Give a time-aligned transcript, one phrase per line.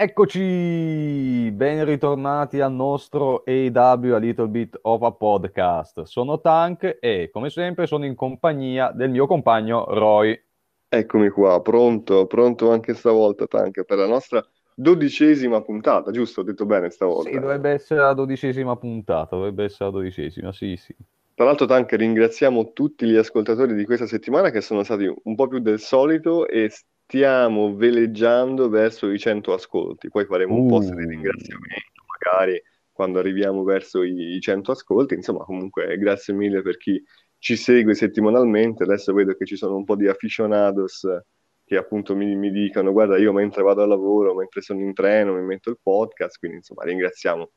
[0.00, 6.02] Eccoci, ben ritornati al nostro AW A Little Bit of a Podcast.
[6.02, 10.40] Sono Tank e come sempre sono in compagnia del mio compagno Roy.
[10.88, 16.42] Eccomi qua, pronto, pronto anche stavolta Tank per la nostra dodicesima puntata, giusto?
[16.42, 17.30] Ho detto bene stavolta.
[17.30, 20.94] Sì, dovrebbe essere la dodicesima puntata, dovrebbe essere la dodicesima, sì, sì.
[21.34, 25.48] Tra l'altro, Tank, ringraziamo tutti gli ascoltatori di questa settimana che sono stati un po'
[25.48, 26.70] più del solito e
[27.08, 30.10] stiamo veleggiando verso i 100 ascolti.
[30.10, 35.14] Poi faremo un post di Uh, ringraziamento, magari quando arriviamo verso i i 100 ascolti.
[35.14, 37.02] Insomma, comunque, grazie mille per chi
[37.38, 38.82] ci segue settimanalmente.
[38.82, 41.06] Adesso vedo che ci sono un po' di aficionados
[41.64, 45.32] che appunto mi, mi dicono: Guarda, io mentre vado al lavoro, mentre sono in treno,
[45.32, 46.38] mi metto il podcast.
[46.38, 47.52] Quindi, insomma, ringraziamo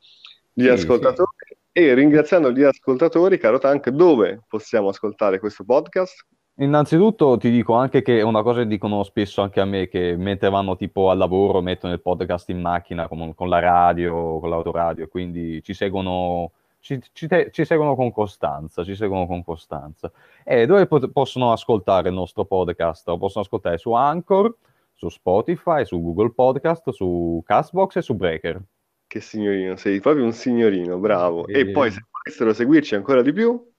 [0.50, 0.72] gli sì, sì.
[0.72, 1.58] ascoltatori.
[1.72, 6.26] E ringraziando gli ascoltatori, caro Tank, dove possiamo ascoltare questo podcast?
[6.56, 10.16] Innanzitutto ti dico anche che è una cosa che dicono spesso anche a me, che
[10.16, 14.50] mentre vanno tipo al lavoro mettono il podcast in macchina con, con la radio, con
[14.50, 20.12] l'autoradio, quindi ci seguono, ci, ci te- ci seguono con costanza, ci seguono con costanza.
[20.44, 23.08] E dove pot- possono ascoltare il nostro podcast?
[23.08, 24.54] Lo possono ascoltare su Anchor,
[24.92, 28.62] su Spotify, su Google Podcast, su Castbox e su Breaker.
[29.06, 31.46] Che signorino, sei proprio un signorino, bravo.
[31.46, 33.71] E poi E se volessero seguirci ancora di più,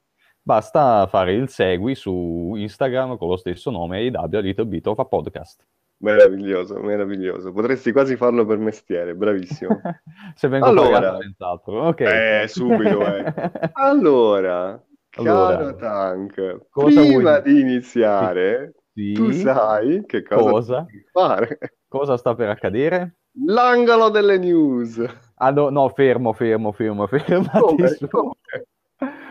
[0.43, 4.99] basta fare il segui su Instagram con lo stesso nome, AW A Little Bit of
[4.99, 5.65] a Podcast.
[5.97, 7.51] meraviglioso, meraviglioso.
[7.53, 9.79] Potresti quasi farlo per mestiere, bravissimo.
[10.35, 11.87] Se vengo pagato, Allora, senz'altro.
[11.87, 11.99] Ok.
[12.01, 13.33] eh, subito, eh.
[13.73, 14.83] Allora,
[15.15, 17.41] Allora, caro Tank, vuoi prima dire?
[17.53, 20.85] di iniziare, tu Sì, sai che cosa cosa?
[21.11, 21.57] fare?
[21.87, 23.15] Cosa sta per accadere?
[23.45, 25.03] L'angolo delle news.
[25.35, 27.97] Ah, no, no, fermo, fermo, fermo, fermati Come?
[28.09, 28.31] Come?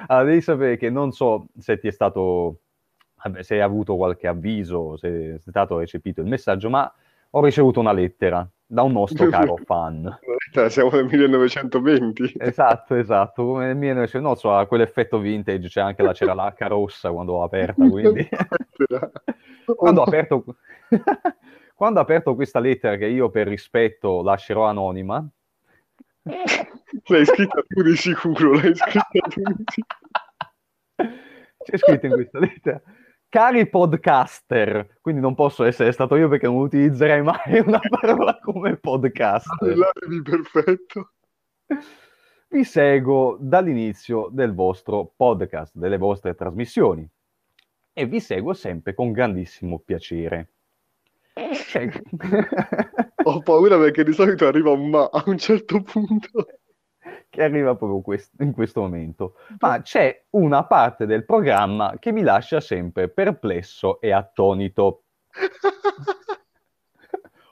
[0.07, 2.61] Allora, devi sapere che non so se ti è stato,
[3.41, 6.93] se hai avuto qualche avviso, se è stato recepito il messaggio, ma
[7.31, 10.19] ho ricevuto una lettera da un nostro caro fan.
[10.69, 12.35] Siamo nel 1920.
[12.39, 16.67] Esatto, esatto, come nel 1900, non so, ha quell'effetto vintage, c'è anche la c'era l'H
[16.69, 18.27] rossa quando l'ho aperta, quindi
[19.77, 20.45] quando ho aperto
[21.75, 25.27] quando ho aperto questa lettera che io per rispetto lascerò anonima,
[26.25, 31.21] L'hai scritta tu di sicuro, l'hai scritta tu di sicuro.
[31.65, 32.83] c'è scritto in questa lettera
[33.33, 38.77] Cari podcaster, quindi non posso essere stato io perché non utilizzerei mai una parola come
[38.77, 39.73] podcaster.
[39.73, 41.13] Allavi perfetto.
[42.49, 47.09] Vi seguo dall'inizio del vostro podcast, delle vostre trasmissioni
[47.95, 50.51] e vi seguo sempre con grandissimo piacere.
[51.35, 52.03] Cioè-
[53.25, 56.47] Ho paura perché di solito arriva un ma a un certo punto.
[57.29, 59.35] che arriva proprio quest- in questo momento.
[59.61, 65.05] Ma c'è una parte del programma che mi lascia sempre perplesso e attonito,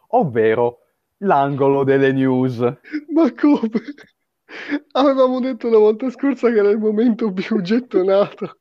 [0.09, 0.81] ovvero
[1.19, 2.59] l'angolo delle news.
[3.13, 3.71] Ma come?
[4.93, 8.60] Avevamo detto la volta scorsa che era il momento più gettonato.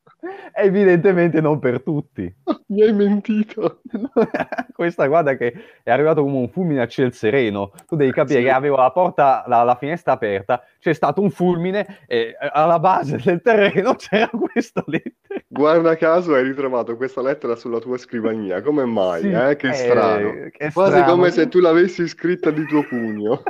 [0.53, 2.33] Evidentemente non per tutti.
[2.67, 3.81] Mi hai mentito.
[4.73, 5.53] Questa guarda che
[5.83, 7.71] è arrivato come un fulmine a ciel sereno.
[7.87, 8.45] Tu devi capire Sì.
[8.45, 12.79] che avevo la porta, la, la finestra aperta, c'è stato un fulmine e eh, alla
[12.79, 15.41] base del terreno c'era questa lettera.
[15.47, 18.61] Guarda caso hai ritrovato questa lettera sulla tua scrivania.
[18.61, 19.21] Come mai?
[19.21, 19.55] Sì, eh?
[19.55, 20.31] Che eh, strano.
[20.51, 21.11] che Quasi strano.
[21.11, 23.41] come se tu l'avessi scritta di tuo pugno.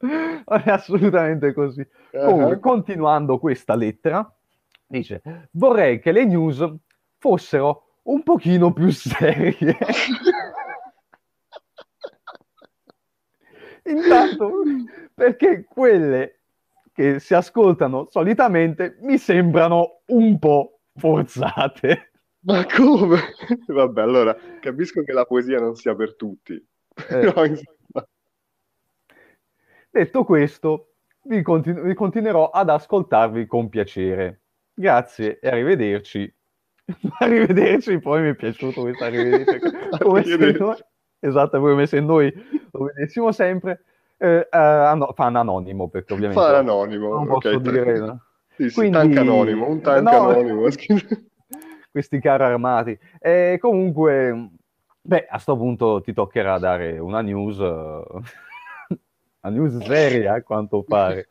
[0.00, 1.86] È assolutamente così.
[2.12, 2.58] Comunque, Ah.
[2.58, 4.28] continuando questa lettera,
[4.88, 5.22] dice:
[5.52, 6.66] Vorrei che le news
[7.18, 9.76] fossero un pochino più serie.
[13.84, 14.50] Intanto,
[15.14, 16.40] perché quelle
[16.92, 22.12] che si ascoltano solitamente mi sembrano un po' forzate.
[22.40, 23.18] Ma come?
[23.66, 26.60] Vabbè, allora capisco che la poesia non sia per tutti.
[27.08, 28.06] Però, insomma,
[29.90, 30.94] Detto questo,
[31.24, 34.42] vi, continu- vi continuerò ad ascoltarvi con piacere.
[34.78, 36.32] Grazie e arrivederci.
[37.18, 39.58] arrivederci, poi mi è piaciuto questo arrivederci.
[40.00, 40.76] Come se noi,
[41.18, 42.32] esatto, come se noi
[42.70, 43.82] lo vedessimo sempre.
[44.16, 47.60] Eh, eh, ano- fan anonimo, perché ovviamente Fa l'anonimo, non posso tank.
[47.70, 47.98] dire...
[47.98, 48.22] no.
[48.54, 50.28] Sì, sì, Quindi- tank anonimo, un tank No.
[50.30, 50.62] anonimo.
[51.90, 52.98] questi carri armati.
[53.18, 54.50] E comunque,
[55.00, 58.02] beh, a sto punto ti toccherà dare una news, eh,
[59.40, 61.26] una news seria, a quanto pare.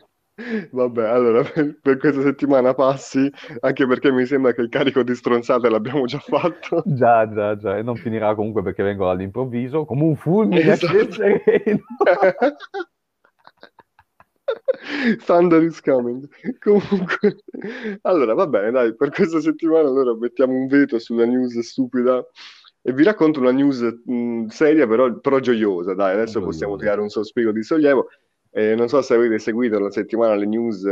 [0.71, 3.29] Vabbè, allora per, per questa settimana passi,
[3.61, 6.83] anche perché mi sembra che il carico di stronzate l'abbiamo già fatto.
[6.95, 10.75] Già, già, già, e non finirà comunque perché vengo all'improvviso, come un fulmine a Esatto.
[10.75, 11.83] ciel sereno.
[15.25, 16.27] Thunder is coming.
[16.59, 17.37] Comunque,
[18.03, 22.25] allora va bene, dai, per questa settimana allora mettiamo un veto sulla news stupida
[22.81, 25.93] e vi racconto una news mh, seria però, però, gioiosa.
[25.93, 28.07] Dai, adesso possiamo tirare un sospiro di sollievo.
[28.57, 30.83] Eh, non so se avete seguito la settimana le news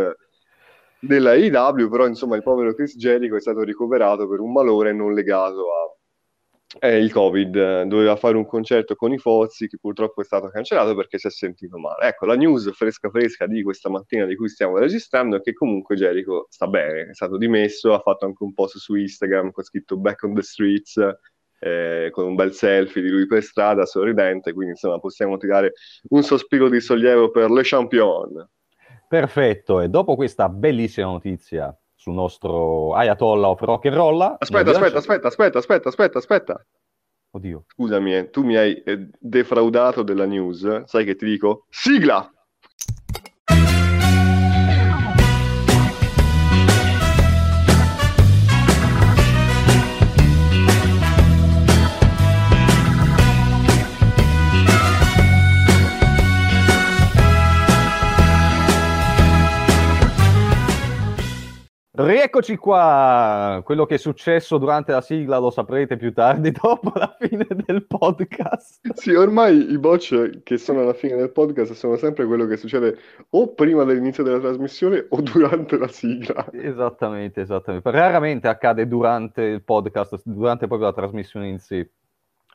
[1.00, 5.16] della AEW, però insomma il povero Chris Jericho è stato ricoverato per un malore non
[5.16, 5.66] legato
[6.80, 7.84] al Covid.
[7.86, 11.32] Doveva fare un concerto con i Fozzi che purtroppo è stato cancellato perché si è
[11.32, 12.10] sentito male.
[12.10, 15.96] Ecco, la news fresca fresca di questa mattina di cui stiamo registrando è che comunque
[15.96, 19.98] Jericho sta bene, è stato dimesso, ha fatto anche un post su Instagram con scritto
[19.98, 21.00] Back on the Streets,
[21.66, 25.74] eh, con un bel selfie di lui per strada, sorridente, quindi insomma possiamo tirare
[26.10, 28.48] un sospiro di sollievo per Le Champion.
[29.08, 34.22] Perfetto, e dopo questa bellissima notizia sul nostro Ayatollah of Rock and Roll...
[34.38, 36.66] Aspetta, aspetta, aspetta, aspetta, aspetta, aspetta, aspetta.
[37.32, 37.64] Oddio.
[37.68, 41.66] Scusami, eh, tu mi hai eh, defraudato della news, sai che ti dico?
[41.70, 42.30] Sigla!
[62.06, 67.18] Rieccoci qua, quello che è successo durante la sigla lo saprete più tardi dopo la
[67.20, 68.94] fine del podcast.
[68.94, 72.96] Sì, ormai i botch che sono alla fine del podcast sono sempre quello che succede
[73.32, 76.46] o prima dell'inizio della trasmissione o durante la sigla.
[76.52, 77.90] Esattamente, esattamente.
[77.90, 81.90] Raramente accade durante il podcast, durante proprio la trasmissione in sé.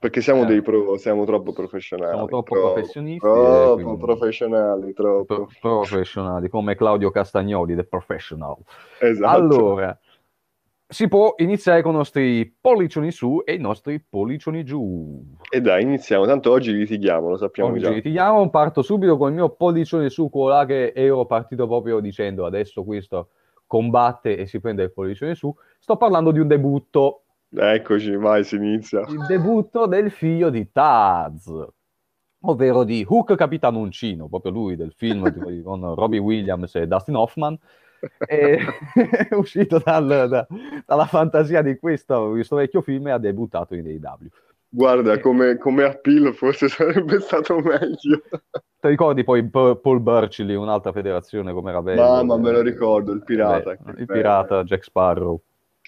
[0.00, 0.46] Perché siamo, eh.
[0.46, 2.12] dei pro, siamo troppo professionali.
[2.12, 3.18] Siamo troppo, troppo professionisti.
[3.18, 3.98] Troppo quindi...
[3.98, 5.24] professionali, troppo.
[5.34, 8.56] Pro- professionali, come Claudio Castagnoli, The Professional.
[8.98, 9.28] Esatto.
[9.28, 9.98] Allora,
[10.88, 15.22] si può iniziare con i nostri pollicioni su e i nostri pollicioni giù.
[15.50, 16.24] E dai, iniziamo.
[16.24, 17.90] Tanto oggi litighiamo, lo sappiamo oggi già.
[17.90, 22.46] litighiamo, parto subito con il mio pollicione su, quello là che ero partito proprio dicendo
[22.46, 23.28] adesso questo
[23.66, 25.54] combatte e si prende il pollicione su.
[25.78, 29.00] Sto parlando di un debutto Eccoci, vai, si inizia.
[29.08, 31.52] Il debutto del figlio di Taz,
[32.42, 35.22] ovvero di Hook Capitano Uncino, proprio lui del film
[35.64, 37.58] con Robbie Williams e Dustin Hoffman.
[38.16, 38.56] è
[39.34, 40.46] uscito dal, da,
[40.86, 44.28] dalla fantasia di questo, questo, vecchio film e ha debuttato in AEW.
[44.72, 48.22] Guarda, come, come appeal forse sarebbe stato meglio.
[48.80, 52.00] Ti ricordi poi Paul Burchill, un'altra federazione come era bello?
[52.00, 53.74] Mamma, me lo ricordo, il pirata.
[53.74, 55.42] Beh, il pirata Jack Sparrow.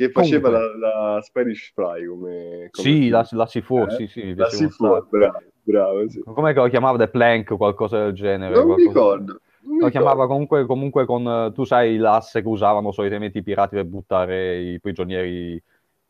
[0.06, 2.68] Che faceva la, la, Spanish Fly come...
[2.70, 3.90] come sì, la, la C4, eh?
[3.90, 4.34] sì, sì.
[4.34, 6.22] La C4, bravo, bravo sì.
[6.24, 8.54] Com'è che lo chiamava The Plank o qualcosa del genere?
[8.54, 9.40] Non mi ricordo.
[9.64, 13.84] Non lo chiamava comunque, comunque con, tu sai, l'asse che usavano solitamente i pirati per
[13.84, 15.62] buttare i prigionieri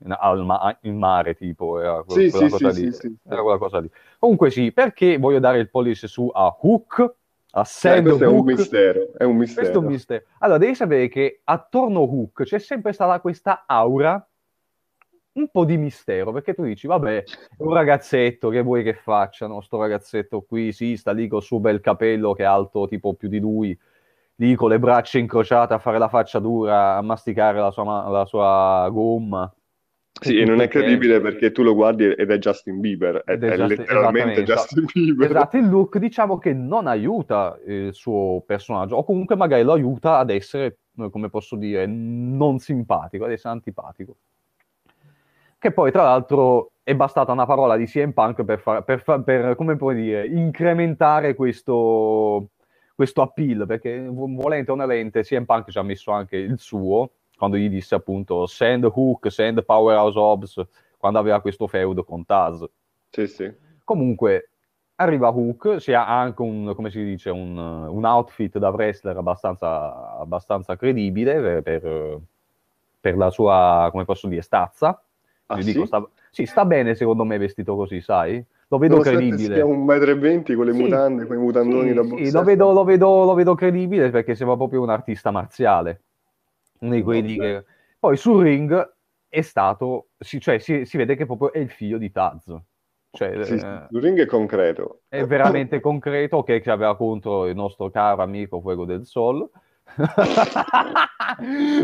[0.05, 2.93] in, ma- in mare, tipo, era quella, sì, quella sì, cosa sì, lì.
[2.93, 3.91] Sì, era quella cosa lì.
[4.19, 7.15] Comunque sì, perché voglio dare il pollice su a Hook,
[7.53, 8.23] a Sand eh, Hook.
[8.23, 9.61] È un mistero, è un mistero.
[9.61, 10.25] Questo è un mistero.
[10.39, 14.25] Allora, devi sapere che attorno a Hook c'è sempre stata questa aura
[15.35, 17.25] un po' di mistero, perché tu dici, vabbè, è
[17.59, 19.63] un ragazzetto, che vuoi che faccia, no?
[19.63, 23.15] Sto ragazzetto qui, sì, sta lì con il suo bel capello che è alto tipo
[23.15, 23.79] più di lui,
[24.37, 28.25] lì con le braccia incrociate a fare la faccia dura, a masticare la sua, la
[28.27, 29.51] sua gomma.
[30.20, 33.56] Sì, e non è credibile perché tu lo guardi ed è Justin Bieber, è, è
[33.56, 35.31] Just, letteralmente Justin Bieber.
[35.31, 40.19] Esatto, il look diciamo che non aiuta il suo personaggio, o comunque magari lo aiuta
[40.19, 40.79] ad essere,
[41.11, 44.17] come posso dire, non simpatico, ad essere antipatico.
[45.59, 49.23] Che poi, tra l'altro, è bastata una parola di CM Punk per, far, per, far,
[49.23, 52.51] per come puoi dire, incrementare questo,
[52.94, 57.10] questo appeal, perché volente o nolente CM Punk ci ha messo anche il suo,
[57.43, 60.65] quando gli disse appunto send Hook, send Powerhouse Hobbs,
[60.96, 62.65] quando aveva questo feudo con Taz.
[63.11, 63.53] Sì, sì.
[63.82, 64.51] Comunque,
[64.94, 70.20] arriva Hook, si ha anche un, come si dice, un, un outfit da wrestler abbastanza,
[70.20, 72.20] abbastanza credibile per,
[73.01, 75.03] per, la sua, come posso dire, stazza.
[75.46, 75.72] Ah, sì?
[75.72, 78.41] Dico, sta, sì, sta bene secondo me vestito così, sai?
[78.69, 79.56] Lo vedo credibile.
[79.56, 82.31] Sia un metro e venti con le sì, mutande, con i mutandoni sì, da sì,
[82.31, 86.03] lo vedo, lo, vedo, lo vedo credibile perché sembra proprio un artista marziale
[86.82, 87.65] uno di quelli che...
[87.98, 88.94] Poi sul ring
[89.29, 92.55] è stato, si, cioè si, si, vede che proprio è il figlio di Taz.
[93.10, 95.03] Cioè, sì, eh, il ring è concreto.
[95.08, 99.48] È veramente concreto, che aveva contro il nostro caro amico Fuego del Sol.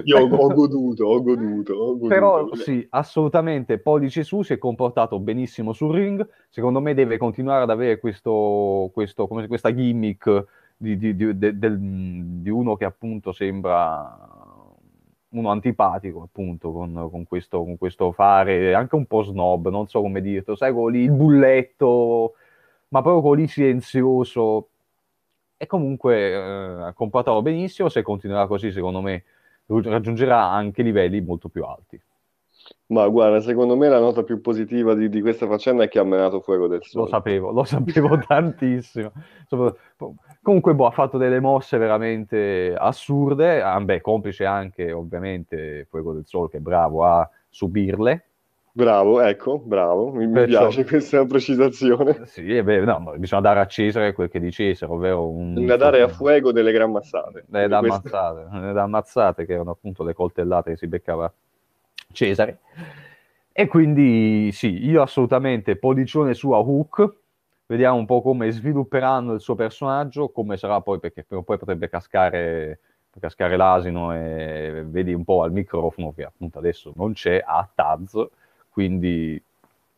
[0.05, 2.09] Io ho, ho, goduto, ho goduto, ho goduto.
[2.09, 7.63] Però sì, assolutamente, Pollice su si è comportato benissimo sul ring, secondo me deve continuare
[7.63, 10.45] ad avere questo, questo, come, questa gimmick
[10.77, 14.38] di, di, di, del, di uno che appunto sembra
[15.31, 20.01] uno antipatico appunto con, con, questo, con, questo, fare anche un po' snob, non so
[20.01, 22.35] come dirlo, sai, quello lì, il bulletto,
[22.89, 24.69] ma proprio quello lì silenzioso.
[25.57, 29.25] E comunque eh, ha comportato benissimo, se continuerà così secondo me
[29.67, 32.01] raggiungerà anche livelli molto più alti.
[32.87, 36.05] Ma guarda, secondo me la nota più positiva di, di questa faccenda è che ha
[36.05, 37.05] menato Fuego del Sole.
[37.05, 39.13] Lo sapevo, lo sapevo tantissimo.
[40.49, 46.25] Comunque, boh, ha fatto delle mosse veramente assurde, ah, beh, complice anche ovviamente Fuego del
[46.25, 48.25] Sole che è bravo a subirle.
[48.73, 52.25] Bravo, ecco, bravo, mi, mi piace questa precisazione.
[52.25, 55.53] Sì, e beh, no, bisogna dare a Cesare quel che di Cesare, ovvero un...
[55.53, 57.45] Bisogna dare a Fuego delle gran mazzate.
[57.47, 61.31] Delle da ammazzate, delle da ammazzate, che erano appunto le coltellate che si beccava
[62.11, 62.61] Cesare.
[63.53, 67.17] E quindi sì, io assolutamente pollicione su a Hook,
[67.69, 72.81] vediamo un po' come svilupperanno il suo personaggio, come sarà poi, perché poi potrebbe cascare,
[73.21, 78.27] cascare l'asino e vedi un po' al microfono che appunto adesso non c'è, a Taz,
[78.71, 79.41] quindi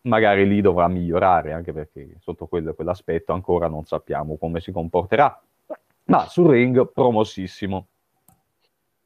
[0.03, 5.41] magari lì dovrà migliorare, anche perché sotto quello, quell'aspetto ancora non sappiamo come si comporterà.
[6.05, 7.87] Ma sul ring promossissimo.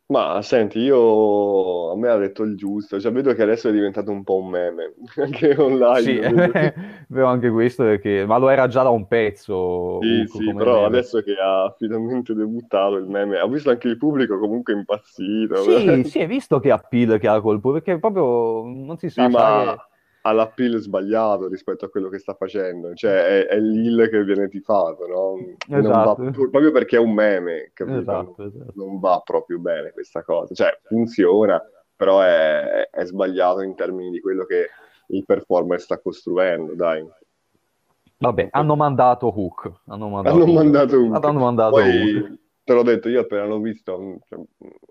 [0.06, 4.10] Ma senti, io a me ha detto il giusto, cioè vedo che adesso è diventato
[4.10, 6.02] un po' un meme, anche online.
[6.02, 6.18] Sì,
[7.08, 10.00] vedo anche questo perché, ma lo era già da un pezzo.
[10.02, 10.86] Sì, sì, però meme.
[10.86, 15.56] adesso che ha finalmente debuttato il meme, ha visto anche il pubblico comunque impazzito.
[15.62, 19.24] Sì, sì, hai visto che appeal che ha col pubblico, perché proprio non si sa.
[19.24, 19.88] Sì, ma
[20.26, 24.48] ha l'appeal sbagliato rispetto a quello che sta facendo, cioè è, è l'il che viene
[24.48, 25.56] tifato, no?
[25.68, 26.22] Esatto.
[26.22, 28.72] Va, proprio perché è un meme, esatto, esatto.
[28.74, 31.62] non va proprio bene questa cosa, cioè funziona,
[31.94, 34.68] però è, è, sbagliato in termini di quello che
[35.08, 37.06] il performer sta costruendo, dai.
[38.16, 39.72] Vabbè, hanno mandato Hook.
[39.88, 41.22] Hanno mandato, hanno mandato Hook.
[41.22, 42.38] Hanno mandato Poi, Hook.
[42.64, 44.40] Te l'ho detto, io appena l'ho visto, cioè,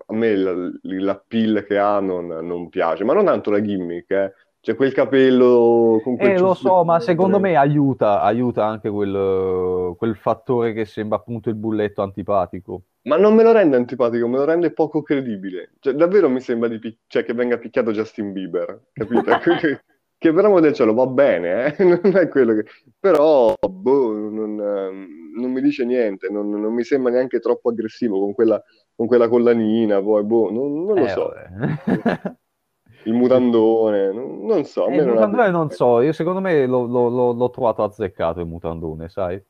[0.06, 4.32] a me l'appeal che ha non, non, piace, ma non tanto la gimmick, eh
[4.64, 9.94] c'è quel capello con quel Eh, lo so, ma secondo me aiuta, aiuta anche quel,
[9.98, 12.84] quel fattore che sembra appunto il bulletto antipatico.
[13.02, 15.72] Ma non me lo rende antipatico, me lo rende poco credibile.
[15.80, 19.22] Cioè, davvero mi sembra di pic- cioè, che venga picchiato Justin Bieber, capito?
[20.16, 21.84] che per amore del cielo va bene, eh?
[21.84, 22.64] non è quello che...
[22.98, 28.32] Però, boh, non, non mi dice niente, non, non, mi sembra neanche troppo aggressivo con
[28.32, 28.62] quella,
[28.96, 31.32] con quella collanina, poi, boh, non, non lo Eh, so.
[33.04, 34.86] Il mutandone, non, so.
[34.88, 37.82] Eh, il non ha- mutandone non so, io secondo me lo- lo- lo- l'ho trovato
[37.82, 39.42] azzeccato il mutandone, sai?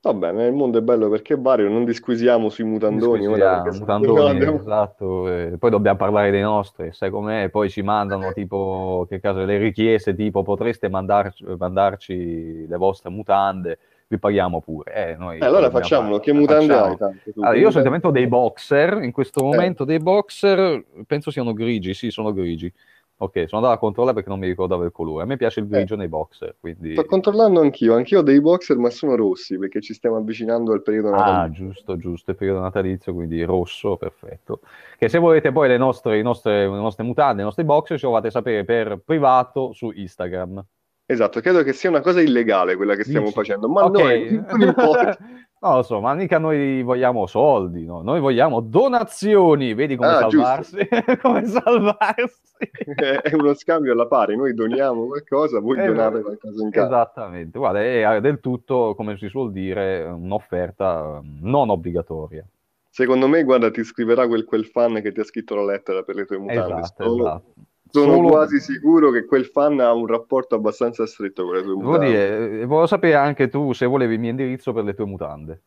[0.00, 3.20] Va bene, il mondo è bello perché vario, non disquisiamo sui mutandoni.
[3.20, 7.50] Disquisiamo, mutandoni, no, andiamo- esatto, eh, poi dobbiamo parlare dei nostri, sai com'è?
[7.50, 13.78] Poi ci mandano tipo, che caso, le richieste tipo potreste mandarci, mandarci le vostre mutande,
[14.08, 14.94] vi paghiamo pure.
[15.10, 16.96] Eh, noi Eh, allora facciamolo, che mutande hai?
[17.36, 19.44] Allora, io solitamente ho dei boxer, in questo Eh.
[19.44, 22.72] momento dei boxer, penso siano grigi, sì, sono grigi.
[23.20, 25.24] Ok, sono andato a controllare perché non mi ricordavo il colore.
[25.24, 26.92] A me piace il grigio nei boxer, quindi...
[26.92, 30.82] Sto controllando anch'io, anch'io ho dei boxer ma sono rossi perché ci stiamo avvicinando al
[30.82, 31.64] periodo Ah, natalizio.
[31.66, 34.60] giusto, giusto, il periodo natalizio, quindi rosso, perfetto.
[34.96, 38.04] Che se volete poi le nostre, i nostre, le nostre mutande, i nostri boxer, ci
[38.06, 40.64] lo fate sapere per privato su Instagram.
[41.10, 43.38] Esatto, credo che sia una cosa illegale quella che stiamo Dici?
[43.38, 43.92] facendo, ma Ok.
[43.98, 45.16] noi non importa.
[45.60, 48.02] Non lo so, ma mica noi vogliamo soldi, no?
[48.02, 50.76] Noi vogliamo donazioni, vedi come Ah, salvarsi?
[51.22, 52.58] come salvarsi?
[53.22, 56.86] È uno scambio alla pari, noi doniamo qualcosa, voi Eh, donate qualcosa in casa.
[56.88, 62.44] Esattamente, guarda, è del tutto, come si suol dire, un'offerta eh, non obbligatoria.
[62.90, 66.16] Secondo me, guarda, ti scriverà quel, quel fan che ti ha scritto la lettera per
[66.16, 66.80] le tue mutande.
[66.82, 67.52] Esatto, esatto.
[67.90, 71.74] Sono Solo- quasi sicuro che quel fan ha un rapporto abbastanza stretto con le tue
[71.74, 72.06] mutande.
[72.06, 75.62] dire, eh, volevo sapere anche tu se volevi il mio indirizzo per le tue mutande.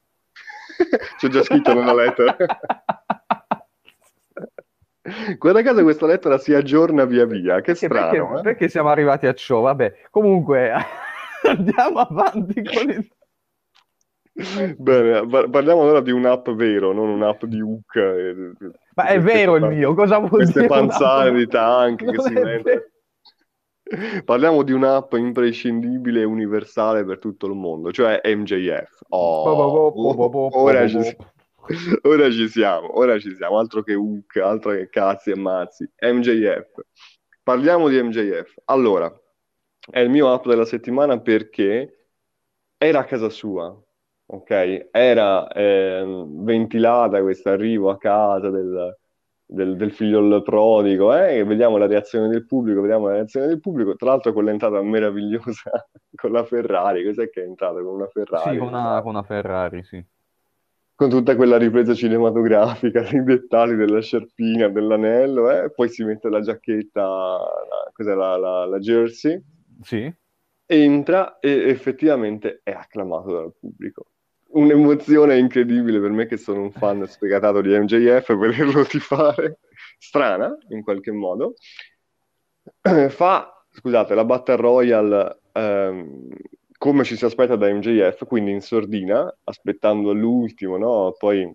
[1.18, 2.36] C'è già scritto nella lettera.
[5.40, 8.42] Guarda caso questa lettera si aggiorna via via, che Perché, strano, perché- eh?
[8.44, 9.62] perché siamo arrivati a ciò?
[9.62, 10.72] Vabbè, comunque
[11.44, 13.10] andiamo avanti con il...
[14.78, 17.96] Bene, par- parliamo allora di un'app vero, non un'app di Hook.
[17.96, 18.34] eh,
[18.96, 20.68] Ma è queste vero il mio, cosa vuol Queste dire?
[20.68, 21.38] panzane un'app?
[21.38, 22.64] di tank che si vero.
[24.26, 29.02] Parliamo di un'app imprescindibile e universale per tutto il mondo, cioè MJF.
[29.10, 29.92] Oh,
[30.62, 31.16] ora ci,
[32.04, 35.90] ora ci siamo, ora ci siamo, altro che Hook, altro che cazzi e mazzi.
[36.00, 36.82] MJF.
[37.44, 38.54] Parliamo di MJF.
[38.66, 39.12] Allora,
[39.90, 42.08] è il mio app della settimana perché
[42.78, 43.78] era a casa sua,
[44.32, 44.90] ok?
[44.92, 48.98] Era ehm, ventilata questo arrivo a casa del,
[49.46, 51.44] del, del figlio prodigo, eh?
[51.44, 55.72] Vediamo la reazione del pubblico, vediamo la reazione del pubblico, tra l'altro con l'entrata meravigliosa
[56.16, 58.52] con la Ferrari, cos'è che è entrata con una Ferrari?
[58.54, 60.04] Sì, con una, con una Ferrari, sì.
[60.96, 65.72] con tutta quella ripresa cinematografica, i dettagli della sciarpina, dell'anello, eh?
[65.72, 69.42] Poi si mette la giacchetta, la, cos'è la, la, la jersey,
[69.82, 70.14] Sì?
[70.66, 74.11] entra e effettivamente è acclamato dal pubblico.
[74.54, 79.60] Un'emozione incredibile per me che sono un fan sfegatato di MJF, vederlo tifare,
[79.98, 81.56] strana in qualche modo.
[83.10, 86.30] fa, scusate, la Battle Royale ehm,
[86.78, 91.16] come ci si aspetta da MJF, quindi in sordina, aspettando l'ultimo, no?
[91.16, 91.48] Poi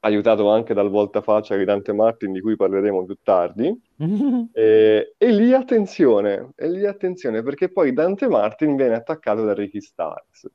[0.00, 3.76] aiutato anche dal voltafaccia di Dante Martin, di cui parleremo più tardi.
[4.52, 9.80] e, e, lì attenzione, e lì attenzione, perché poi Dante Martin viene attaccato da Ricky
[9.80, 10.48] Starks.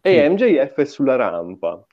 [0.00, 1.84] E MJF è sulla rampa,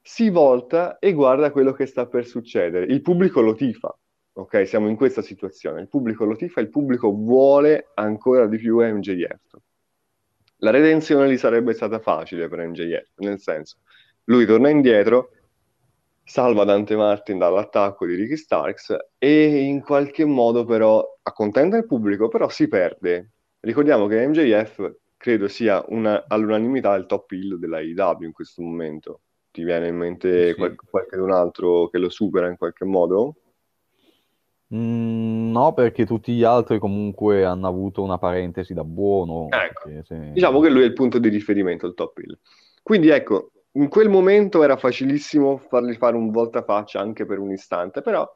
[0.00, 2.86] si volta e guarda quello che sta per succedere.
[2.86, 3.96] Il pubblico lo tifa,
[4.32, 4.66] ok?
[4.66, 5.80] Siamo in questa situazione.
[5.80, 9.56] Il pubblico lo tifa, il pubblico vuole ancora di più MJF.
[10.62, 13.76] La redenzione gli sarebbe stata facile per MJF, nel senso,
[14.24, 15.30] lui torna indietro,
[16.24, 22.28] salva Dante Martin dall'attacco di Ricky Starks e in qualche modo però accontenta il pubblico,
[22.28, 23.30] però si perde.
[23.60, 29.20] Ricordiamo che MJF credo sia una, all'unanimità il top hill della IW in questo momento.
[29.50, 30.54] Ti viene in mente sì.
[30.54, 33.34] qualche, qualche altro che lo supera in qualche modo?
[34.74, 39.48] Mm, no, perché tutti gli altri comunque hanno avuto una parentesi da buono.
[39.50, 39.90] Ecco.
[40.04, 40.30] Se...
[40.32, 42.38] Diciamo che lui è il punto di riferimento, il top hill.
[42.82, 48.02] Quindi ecco, in quel momento era facilissimo fargli fare un voltafaccia anche per un istante,
[48.02, 48.26] però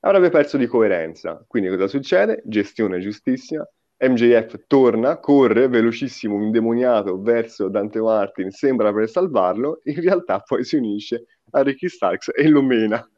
[0.00, 1.42] avrebbe perso di coerenza.
[1.48, 2.42] Quindi cosa succede?
[2.44, 3.66] Gestione giustissima.
[3.98, 10.76] MJF torna, corre velocissimo, indemoniato verso Dante Martin, sembra per salvarlo, in realtà poi si
[10.76, 13.08] unisce a Ricky Starks e lo mena.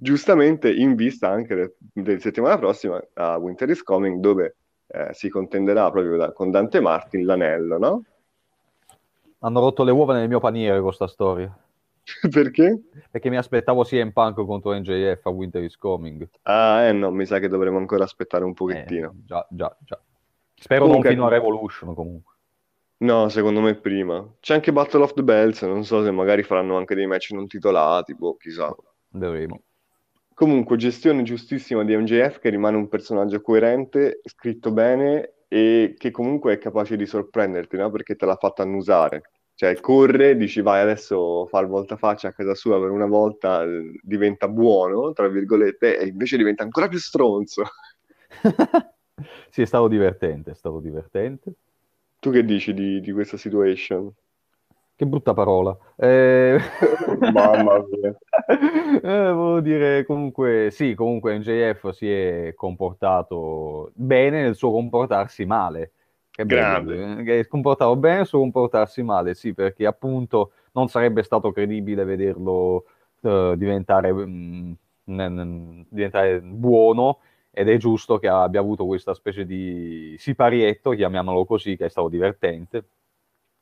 [0.00, 5.90] Giustamente in vista anche della settimana prossima a Winter is Coming, dove eh, si contenderà
[5.90, 8.04] proprio da, con Dante Martin l'anello, no?
[9.40, 11.54] Hanno rotto le uova nel mio paniere con questa storia.
[12.30, 12.80] Perché?
[13.10, 16.28] Perché mi aspettavo CM Punk contro NJF a Winter is Coming.
[16.42, 19.10] Ah, eh no, mi sa che dovremo ancora aspettare un pochettino.
[19.10, 20.00] Eh, già, già, già.
[20.54, 22.34] Spero comunque, non fino a Revolution comunque.
[22.98, 24.26] No, secondo me prima.
[24.40, 27.46] C'è anche Battle of the Bells, non so se magari faranno anche dei match non
[27.46, 28.74] titolati, boh, chissà.
[29.10, 29.62] Vedremo.
[30.34, 36.54] Comunque, gestione giustissima di MJF che rimane un personaggio coerente, scritto bene e che comunque
[36.54, 37.90] è capace di sorprenderti, no?
[37.90, 39.22] Perché te l'ha fatta annusare.
[39.58, 43.64] Cioè, corre, dici vai adesso fa il voltafaccia a casa sua per una volta,
[44.00, 47.64] diventa buono, tra virgolette, e invece diventa ancora più stronzo.
[49.50, 51.52] sì, è stato divertente, è stato divertente.
[52.20, 54.08] Tu che dici di, di questa situation?
[54.94, 55.76] Che brutta parola.
[55.96, 56.56] Eh...
[57.32, 58.16] Mamma mia.
[59.02, 65.94] eh, volevo dire, comunque, sì, comunque NJF si è comportato bene nel suo comportarsi male.
[66.38, 67.24] Che Grande.
[67.24, 72.04] Che è comportato bene nel suo comportarsi male, sì, perché appunto non sarebbe stato credibile
[72.04, 72.84] vederlo
[73.22, 74.76] uh, diventare, mh,
[75.10, 77.18] mm, n- diventare buono
[77.50, 82.08] ed è giusto che abbia avuto questa specie di siparietto, chiamiamolo così, che è stato
[82.08, 82.84] divertente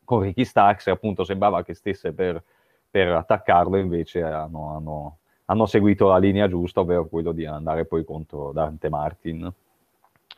[0.05, 2.43] con Ricky Starks appunto sembrava che stesse per,
[2.89, 8.05] per attaccarlo, invece hanno, hanno, hanno, seguito la linea giusta, ovvero quello di andare poi
[8.05, 9.53] contro Dante Martin.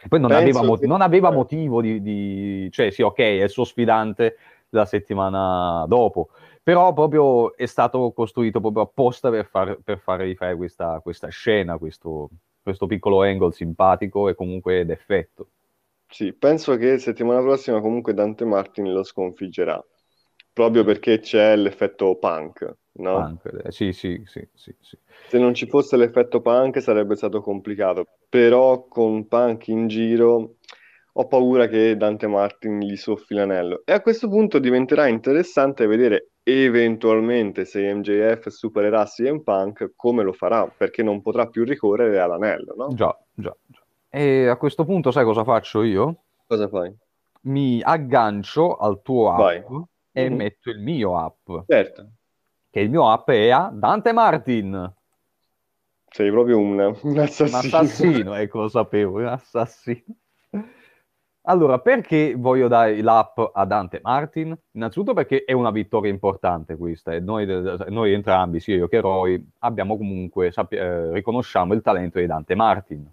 [0.07, 0.87] Poi non aveva, mot- che...
[0.87, 2.69] non aveva, motivo di, di...
[2.71, 4.37] Cioè sì, ok, è il suo sfidante
[4.71, 6.29] la settimana dopo,
[6.63, 11.79] però proprio è stato costruito proprio apposta per, far, per fare rifare questa, questa scena,
[11.79, 12.29] questo,
[12.63, 15.49] questo piccolo angle simpatico e comunque d'effetto.
[16.07, 19.83] Sì, penso che settimana prossima comunque Dante Martin lo sconfiggerà,
[20.53, 23.39] proprio perché c'è l'effetto punk, no?
[23.41, 24.99] Punk, eh, sì, sì, sì, sì, sì.
[25.29, 30.57] Se non ci fosse l'effetto punk sarebbe stato complicato, però con punk in giro
[31.13, 33.83] ho paura che Dante Martin gli soffi l'anello.
[33.85, 40.33] E a questo punto diventerà interessante vedere eventualmente se MJF supererà CM Punk come lo
[40.33, 42.95] farà, perché non potrà più ricorrere all'anello, no?
[42.95, 43.83] Già, già, già.
[44.09, 46.23] E a questo punto sai cosa faccio io?
[46.47, 46.95] Cosa fai?
[47.43, 49.65] Mi aggancio al tuo app Vai.
[50.13, 50.35] e mm-hmm.
[50.35, 51.51] metto il mio app.
[51.67, 52.09] Certo.
[52.71, 54.95] Che il mio app è a Dante Martin.
[56.11, 57.59] Sei proprio un, un assassino.
[57.59, 60.17] Un assassino, ecco, lo sapevo, un assassino.
[61.43, 64.55] Allora, perché voglio dare l'app a Dante Martin?
[64.73, 67.47] Innanzitutto perché è una vittoria importante questa e noi,
[67.89, 72.55] noi entrambi, sia io che Roy, abbiamo comunque, sappi- eh, riconosciamo il talento di Dante
[72.55, 73.11] Martin.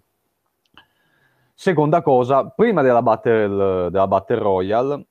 [1.54, 5.06] Seconda cosa, prima della Battle, della battle Royale,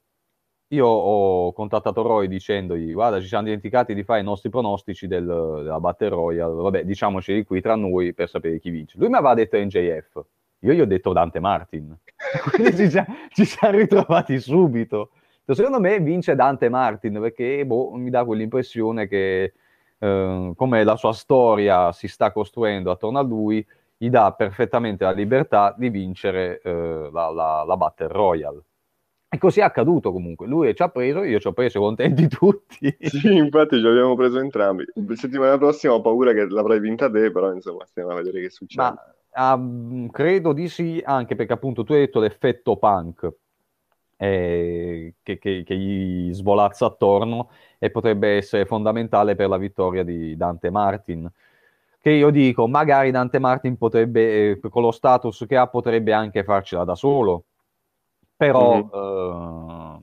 [0.69, 5.25] io ho contattato Roy dicendogli guarda ci siamo dimenticati di fare i nostri pronostici del,
[5.25, 8.97] della Battle Royale, vabbè diciamoci qui tra noi per sapere chi vince.
[8.97, 10.23] Lui mi aveva detto NJF,
[10.59, 11.95] io gli ho detto Dante Martin,
[12.51, 15.11] quindi ci, siamo, ci siamo ritrovati subito.
[15.47, 19.53] Secondo me vince Dante Martin perché boh, mi dà quell'impressione che
[19.99, 23.65] eh, come la sua storia si sta costruendo attorno a lui,
[23.97, 28.63] gli dà perfettamente la libertà di vincere eh, la, la, la, Battle Royale.
[29.27, 30.47] E così è accaduto comunque.
[30.47, 32.95] Lui ci ha preso, io ci ho preso contenti tutti.
[32.99, 34.85] Sì, infatti ci abbiamo preso entrambi.
[34.93, 38.49] La settimana prossima ho paura che l'avrai vinta te, però insomma stiamo a vedere che
[38.49, 38.81] succede.
[38.81, 43.29] Ma Um, credo di sì, anche perché appunto tu hai detto l'effetto punk
[44.17, 50.37] eh, che, che, che, gli svolazza attorno e potrebbe essere fondamentale per la vittoria di
[50.37, 51.29] Dante Martin.
[51.99, 56.43] Che io dico, magari Dante Martin potrebbe, eh, con lo status che ha, potrebbe anche
[56.45, 57.45] farcela da solo,
[58.35, 58.89] però mm-hmm.
[58.93, 59.99] eh,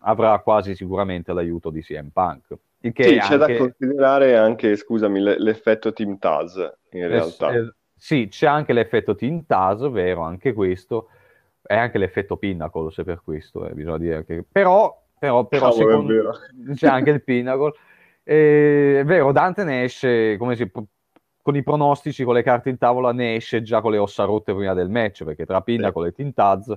[0.00, 2.56] avrà quasi sicuramente l'aiuto di CM Punk.
[3.04, 3.36] sì, c'è anche...
[3.36, 6.56] da considerare anche, scusami, l'effetto Team Taz
[6.90, 7.52] in realtà.
[7.52, 11.08] Eh, sì, c'è anche l'effetto Team Taz, vero, anche questo,
[11.64, 14.44] e anche l'effetto Pinnacle, se per questo, eh, bisogna dire che...
[14.50, 16.38] Però, però, però Cavolo, secondo...
[16.74, 17.72] c'è anche il Pinnacle.
[18.24, 20.68] E, è vero, Dante ne esce, come si
[21.42, 24.54] con i pronostici, con le carte in tavola, ne esce già con le ossa rotte
[24.54, 26.08] prima del match, perché tra Pinnacle sì.
[26.08, 26.72] e Team Taz,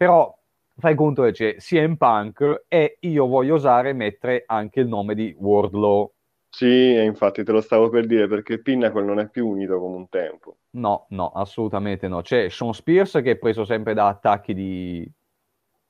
[0.00, 0.34] però
[0.78, 5.36] fai conto che c'è CM Punk e io voglio osare mettere anche il nome di
[5.38, 6.10] Wardlow
[6.48, 10.08] sì, infatti te lo stavo per dire perché Pinnacle non è più unito come un
[10.08, 10.56] tempo.
[10.70, 12.22] No, no, assolutamente no.
[12.22, 15.08] C'è Sean Spears che è preso sempre da attacchi di,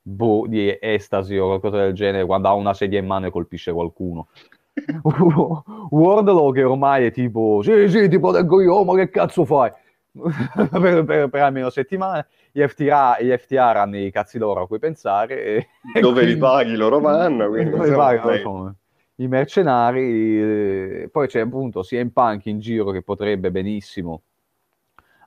[0.02, 3.72] boh, di estasi o qualcosa del genere quando ha una sedia in mano e colpisce
[3.72, 4.28] qualcuno.
[5.90, 9.72] Wardlow che ormai è tipo, sì, sì, ti proteggo io, ma che cazzo fai?
[10.70, 12.26] per, per, per, almeno settimane.
[12.52, 15.42] Gli FTR, gli FTR hanno i cazzi loro a cui pensare.
[15.42, 15.68] E,
[16.00, 16.34] Dove quindi...
[16.34, 17.48] li paghi loro vanno.
[17.48, 18.74] Quindi, Dove li paghi, loro
[19.20, 20.40] i mercenari,
[21.02, 24.22] eh, poi c'è appunto CM Punk in giro che potrebbe benissimo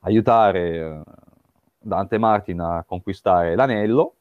[0.01, 1.01] aiutare eh,
[1.77, 4.15] Dante Martin a conquistare l'anello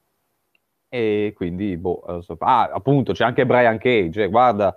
[0.89, 2.01] e quindi boh,
[2.41, 4.77] ah, appunto c'è anche Brian Cage, eh, guarda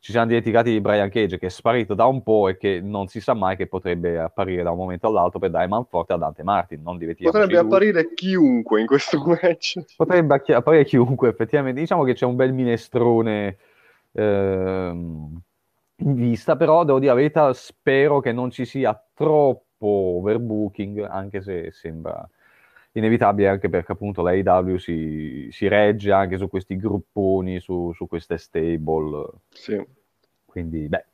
[0.00, 3.08] ci siamo dimenticati di Brian Cage che è sparito da un po' e che non
[3.08, 6.42] si sa mai che potrebbe apparire da un momento all'altro per dare manforte a Dante
[6.42, 6.80] Martin.
[6.82, 9.78] Non potrebbe apparire chiunque in questo match.
[9.96, 11.80] Potrebbe apparire chiunque, effettivamente.
[11.80, 13.58] Diciamo che c'è un bel minestrone
[14.12, 15.40] ehm,
[15.96, 21.42] in vista, però devo dire la verità, spero che non ci sia troppo overbooking, anche
[21.42, 22.26] se sembra
[22.92, 28.06] inevitabile, anche perché appunto la AW si, si regge anche su questi grupponi, su, su
[28.06, 29.26] queste stable.
[29.50, 29.84] Sì.
[30.44, 31.04] Quindi, beh,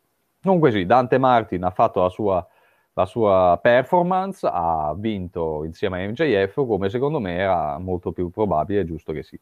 [0.42, 2.46] comunque sì, Dante Martin ha fatto la sua,
[2.94, 8.80] la sua performance, ha vinto insieme a MJF, come secondo me era molto più probabile
[8.80, 9.38] e giusto che sia.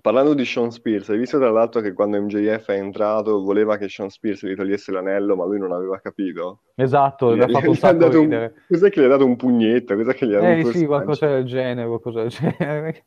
[0.00, 3.88] Parlando di Sean Spears, hai visto tra l'altro che quando MJF è entrato voleva che
[3.88, 6.60] Sean Spears gli togliesse l'anello, ma lui non aveva capito?
[6.74, 8.54] Esatto, gli, ha fatto un sacco ridere.
[8.54, 8.62] Un...
[8.68, 9.96] Cos'è che gli ha dato un pugnetto?
[9.96, 13.02] Cos'è che gli ha eh sì, qualcosa del genere, qualcosa del genere.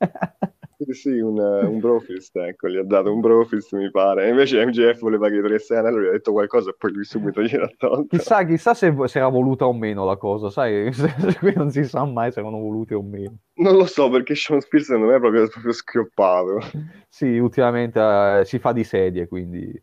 [0.83, 4.25] Sì, sì, un, un brofist, ecco, gli ha dato un brofist, mi pare.
[4.25, 7.03] E invece MJF voleva che gli togliesse l'anello, gli ha detto qualcosa e poi lui
[7.03, 8.17] subito gliel'ha tolto.
[8.17, 10.91] Chissà, chissà se, se, era voluta o meno la cosa, sai?
[11.39, 13.37] Qui non si sa mai se erano volute o meno.
[13.55, 16.59] Non lo so, perché Sean Spears secondo me è proprio, proprio schioppato.
[17.07, 19.79] sì, ultimamente eh, si fa di sedie, quindi...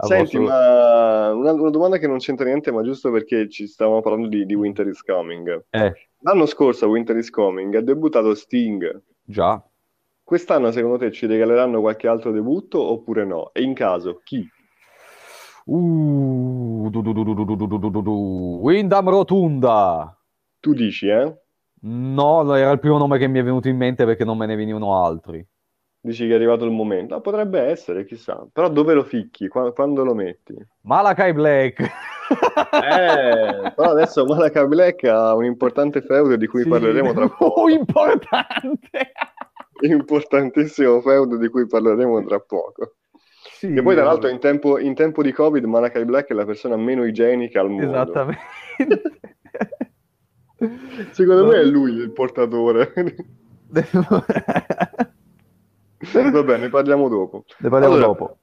[0.00, 0.54] Senti, vostro...
[0.54, 4.46] ma una, una, domanda che non c'entra niente, ma giusto perché ci stavamo parlando di,
[4.46, 5.64] di Winter is Coming.
[5.70, 5.92] Eh.
[6.20, 9.02] L'anno scorso a Winter is Coming ha debuttato Sting.
[9.24, 9.62] Già.
[10.28, 13.48] Quest'anno secondo te ci regaleranno qualche altro debutto oppure no?
[13.54, 14.46] E in caso chi?
[15.64, 17.12] Uh, du, du,
[18.02, 20.14] du, Windham Rotunda.
[20.60, 21.34] Tu dici, eh?
[21.80, 24.54] No, era il primo nome che mi è venuto in mente perché non me ne
[24.54, 25.42] venivano altri.
[25.98, 27.14] Dici che è arrivato il momento?
[27.14, 28.46] Ah, potrebbe essere, chissà.
[28.52, 29.48] Però dove lo ficchi?
[29.48, 30.54] Quando, quando lo metti?
[30.82, 31.80] Malakai Black.
[31.80, 36.68] eh, però adesso Malakai Black ha un importante feudo di cui sì.
[36.68, 37.62] parleremo tra poco.
[37.62, 39.12] Oh, importante!
[39.80, 42.94] Importantissimo feudo di cui parleremo tra poco.
[43.52, 46.44] Sì, e poi, tra l'altro, in tempo, in tempo, di Covid, Malakai Black è la
[46.44, 47.86] persona meno igienica al mondo.
[47.86, 48.42] Esattamente.
[51.10, 51.50] Secondo no.
[51.50, 52.92] me è lui il portatore.
[56.12, 57.44] Va bene, ne parliamo dopo.
[57.58, 58.38] Ne parliamo allora, dopo.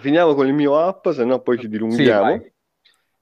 [0.00, 2.40] Finiamo con il mio app, se no poi ci dilunghiamo.
[2.40, 2.52] Sì,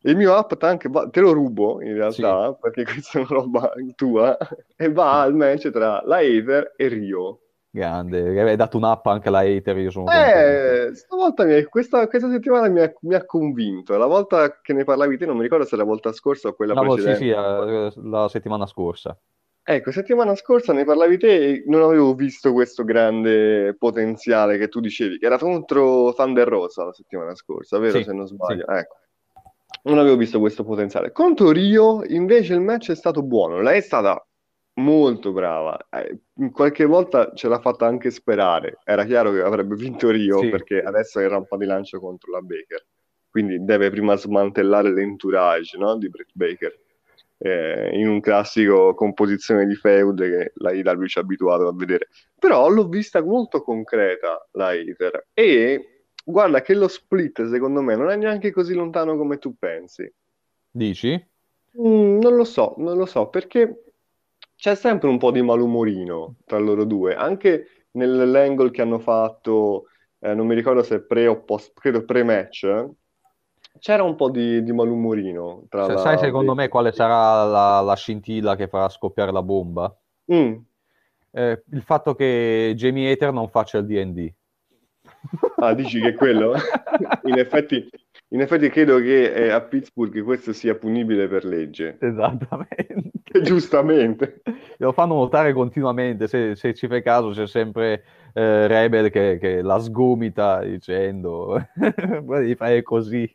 [0.03, 2.59] il mio app te lo rubo in realtà, sì.
[2.61, 4.37] perché questa è una roba tua,
[4.77, 7.41] e va al match tra la Aether e Rio.
[7.73, 12.69] Grande, hai dato un'app anche alla hater, io sono eh, stavolta mi questa, questa, settimana
[12.69, 13.97] mi ha, mi ha, convinto.
[13.97, 16.75] La volta che ne parlavi te, non mi ricordo se la volta scorsa o quella
[16.75, 17.19] no, precedente.
[17.19, 19.17] Sì, sì, eh, la settimana scorsa.
[19.63, 24.81] Ecco, settimana scorsa ne parlavi te e non avevo visto questo grande potenziale che tu
[24.81, 27.99] dicevi, che era contro Thunder Rosa la settimana scorsa, vero?
[27.99, 28.65] Sì, se non sbaglio.
[28.67, 28.79] Sì.
[28.79, 28.97] Ecco.
[29.83, 31.13] Non avevo visto questo potenziale.
[31.13, 33.61] Contro Rio, invece, il match è stato buono.
[33.61, 34.27] Lei è stata
[34.75, 35.89] molto brava.
[35.91, 36.21] Eh,
[36.53, 38.79] qualche volta ce l'ha fatta anche sperare.
[38.85, 40.49] Era chiaro che avrebbe vinto Rio sì.
[40.49, 42.85] perché adesso è in rampa di lancio contro la Baker.
[43.29, 45.97] Quindi deve prima smantellare l'entourage no?
[45.97, 46.79] di Britt Baker.
[47.43, 52.09] Eh, in un classico composizione di feud che la IW ci ha abituato a vedere.
[52.39, 58.11] Però l'ho vista molto concreta la Ether e guarda che lo split secondo me non
[58.11, 60.13] è neanche così lontano come tu pensi.
[60.71, 61.13] Dici?
[61.79, 63.90] Mm, non lo so, non lo so, perché
[64.61, 69.87] c'è sempre un po' di malumorino tra loro due, anche nell'angle che hanno fatto,
[70.19, 72.89] eh, non mi ricordo se pre o post, credo pre-match,
[73.79, 76.01] c'era un po' di, di malumorino tra Sai, la...
[76.01, 79.97] sai secondo me quale sarà la, la scintilla che farà scoppiare la bomba?
[80.31, 80.57] Mm.
[81.31, 84.31] Eh, il fatto che Jamie Hater non faccia il D&D.
[85.57, 86.53] Ah, dici che è quello?
[87.25, 87.89] In effetti,
[88.33, 91.97] in effetti credo che eh, a Pittsburgh questo sia punibile per legge.
[92.01, 93.11] Esattamente.
[93.43, 94.43] Giustamente.
[94.79, 99.63] Lo fanno notare continuamente, se, se ci fai caso c'è sempre eh, Rebel che, che
[99.63, 103.29] la sgomita dicendo devi fare così.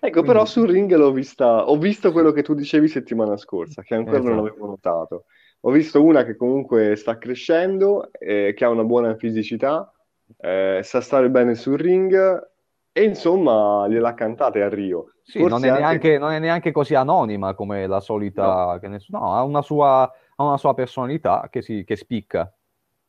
[0.00, 3.94] Ecco, però sul ring l'ho vista, ho visto quello che tu dicevi settimana scorsa, che
[3.94, 4.46] ancora non Esatto.
[4.46, 5.24] avevo notato.
[5.60, 9.92] Ho visto una che comunque sta crescendo, eh, che ha una buona fisicità,
[10.38, 12.50] eh, sa stare bene sul ring
[12.92, 15.14] e insomma gliel'ha cantata a Rio.
[15.24, 15.70] Sì, non è anche...
[15.70, 18.00] neanche, non è neanche così anonima come la
[18.36, 18.52] No.
[18.52, 22.52] solita, che ness- no, ha una sua, ha una sua personalità che, si, che spicca.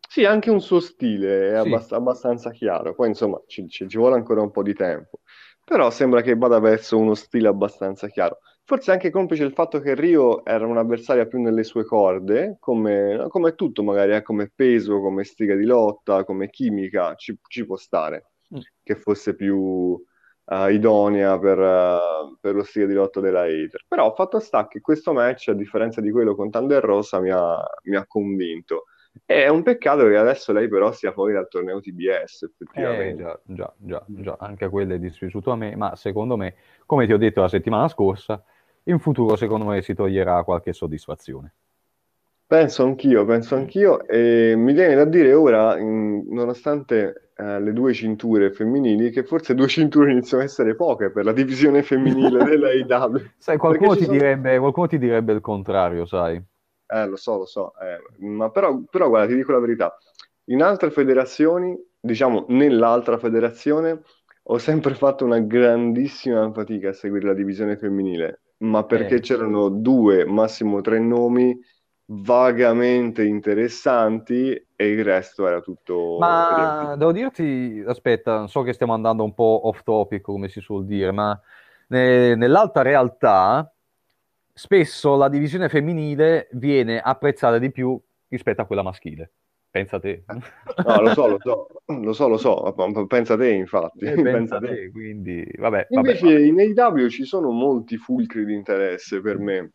[0.07, 2.93] Sì, anche un suo stile è Sì, abbast- abbastanza chiaro.
[2.93, 5.21] Poi, insomma, ci, ci- ci vuole ancora un po' di tempo.
[5.63, 8.39] Però sembra che vada verso uno stile abbastanza chiaro.
[8.65, 13.55] Forse anche complice il fatto che Rio era un'avversaria più nelle sue corde, come, come
[13.55, 18.32] tutto magari, eh, come peso, come stile di lotta, come chimica, ci, ci può stare.
[18.81, 20.01] Che fosse più
[20.45, 23.85] eh, idonea per, eh, per lo stile di lotta della Hater.
[23.87, 27.57] Però fatto sta che questo match, a differenza di quello con Thunder Rosa, mi ha,
[27.83, 28.85] mi ha convinto.
[29.25, 33.15] È un peccato che adesso lei però sia fuori dal torneo TBS, Eh, effettivamente.
[33.15, 37.13] già, già, già, già, anche quello è dispiaciuto a me, ma secondo me, come ti
[37.13, 38.43] ho detto la settimana scorsa,
[38.83, 41.53] in futuro secondo me si toglierà qualche soddisfazione.
[42.45, 48.51] Penso anch'io, penso anch'io, e mi viene da dire ora, nonostante eh, le due cinture
[48.51, 53.29] femminili, che forse due cinture iniziano a essere poche per la divisione femminile della AEW,
[53.37, 54.07] Sai, qualcuno ti sono...
[54.07, 56.43] direbbe, qualcuno ti direbbe il contrario, sai.
[56.85, 59.97] Eh, lo so, lo so, eh, ma però, però guarda, ti dico la verità,
[60.45, 64.01] in altre federazioni, diciamo nell'altra federazione,
[64.43, 69.69] ho sempre fatto una grandissima fatica a seguire la divisione femminile, ma perché Eh, c'erano
[69.69, 71.57] due, massimo tre nomi
[72.05, 76.95] vagamente interessanti e il resto era tutto Ma riempito.
[76.95, 81.11] devo dirti, aspetta, so che stiamo andando un po' off topic, come si suol dire,
[81.11, 81.39] ma
[81.87, 83.71] ne- nell'alta realtà
[84.53, 89.31] spesso la divisione femminile viene apprezzata di più rispetto a quella maschile.
[89.71, 90.25] Pensa te.
[90.85, 92.73] No, lo so, lo so, lo so, lo so,
[93.07, 94.81] pensa te, infatti, Eh, pensa pensa te.
[94.81, 96.43] te, quindi vabbè, Invece vabbè.
[96.43, 99.71] in AEW ci sono molti fulcri di interesse per me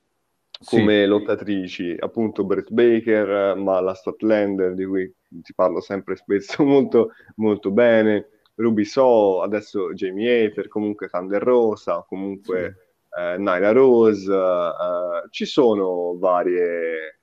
[0.60, 6.62] Sì, come lottatrici, appunto Brett Baker, ma la Statlander di cui ti parlo sempre spesso
[6.64, 12.04] molto, molto bene, Ruby So, adesso Jamie Hater, comunque Thunder Rosa,
[12.42, 12.56] sì.
[12.56, 12.74] comunque
[13.16, 17.20] eh, Nyla Rose, eh, ci sono varie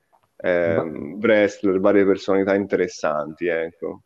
[0.65, 4.03] Ba- ehm, wrestler, varie personalità interessanti, ecco.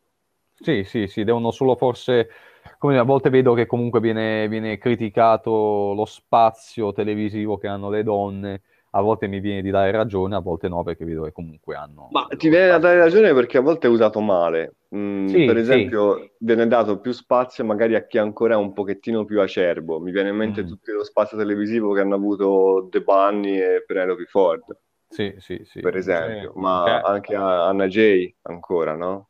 [0.61, 2.29] Sì, sì, sì, devono solo forse,
[2.77, 8.03] come a volte vedo che comunque viene, viene criticato lo spazio televisivo che hanno le
[8.03, 8.61] donne,
[8.91, 12.11] a volte mi viene di dare ragione, a volte no, perché vedo che comunque hanno
[12.11, 14.77] Ma ti viene da dare ragione perché a volte è usato male.
[14.95, 15.59] Mm, Sì, per sì.
[15.59, 19.99] esempio, viene dato più spazio magari a chi ancora è un pochettino più acerbo.
[19.99, 20.65] Mi viene in mente Mm.
[20.65, 24.75] tutto lo spazio televisivo che hanno avuto The Bunny e Penelope Ford,
[25.11, 25.79] Sì, sì, sì.
[25.79, 29.28] per esempio, ma Cioè, anche a Anna Jay ancora, no?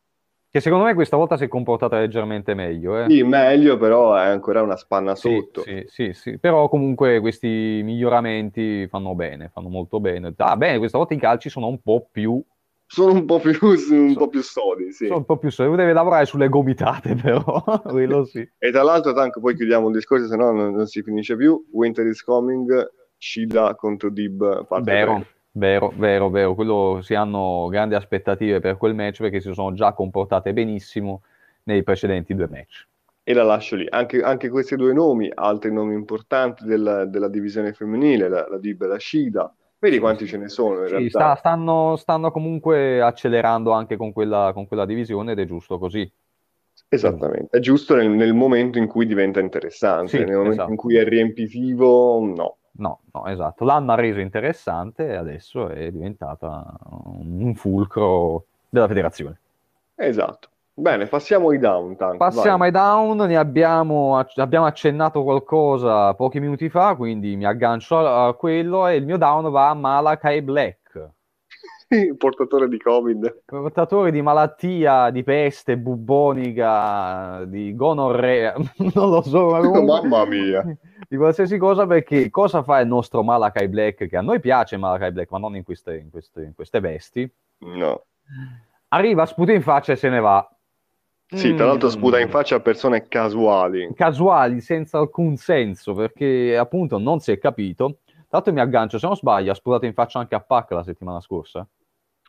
[0.50, 3.08] Che secondo me questa volta si è comportata leggermente meglio, eh.
[3.08, 5.62] Sì, meglio, però è ancora una spanna Sì, sotto.
[5.62, 10.34] sì, sì, sì, però comunque questi miglioramenti fanno bene, fanno molto bene.
[10.36, 12.42] Ah, bene, questa volta i calci sono un po' più,
[12.86, 15.06] Sono un po' più, un so- po' più sodi, sì.
[15.06, 18.46] sono un po' più, deve lavorare sulle gomitate però, quello sì.
[18.58, 21.64] E tra l'altro, tanto poi chiudiamo il discorso, se no non, non si finisce più.
[21.70, 25.26] Winter is coming, Shida contro Dib, Vero, 3.
[25.60, 29.92] Vero, vero, vero, quello si hanno grandi aspettative per quel match perché si sono già
[29.92, 31.22] comportate benissimo
[31.64, 32.86] nei precedenti due match.
[33.22, 33.86] E la lascio lì.
[33.88, 38.82] Anche, anche questi due nomi, altri nomi importanti della, della divisione femminile, la, la Dib
[38.82, 39.54] e la Shida.
[39.78, 41.08] Vedi quanti ce ne sono in Sì, realtà.
[41.08, 46.10] sta- stanno, stanno comunque accelerando anche con quella, con quella divisione ed è giusto così.
[46.88, 47.56] Esattamente.
[47.56, 50.76] È giusto nel, nel momento in cui diventa interessante, Sì, nel momento in esatto.
[50.76, 52.58] cui è riempitivo, no.
[52.72, 53.64] No, no, esatto.
[53.64, 59.36] L'hanno reso interessante e adesso è diventata un fulcro della federazione.
[59.96, 60.48] Esatto.
[60.72, 62.68] Bene, passiamo ai down, Tank, Passiamo vai.
[62.68, 68.86] ai down, ne abbiamo, abbiamo accennato qualcosa pochi minuti fa, quindi mi aggancio a, quello
[68.86, 70.78] e il mio down va a Malakai Black,
[72.16, 73.42] portatore di Covid.
[73.44, 78.54] portatore di malattia, di peste bubbonica, di gonorrea,
[78.94, 80.76] non lo so, ma comunque Mamma mia.
[81.08, 85.12] di qualsiasi cosa perché cosa fa il nostro Malakai Black che a noi piace Malakai
[85.12, 88.04] Black ma non in queste, in queste, in queste vesti No.
[88.88, 90.48] arriva, sputa in faccia e se ne va
[91.26, 91.92] Sì, tra l'altro Mm.
[91.92, 93.92] sputa in faccia a persone casuali.
[93.94, 99.06] casuali senza alcun senso perché appunto non si è capito tra l'altro mi aggancio se
[99.08, 101.66] non sbaglio ha sputato in faccia anche a Pac la settimana scorsa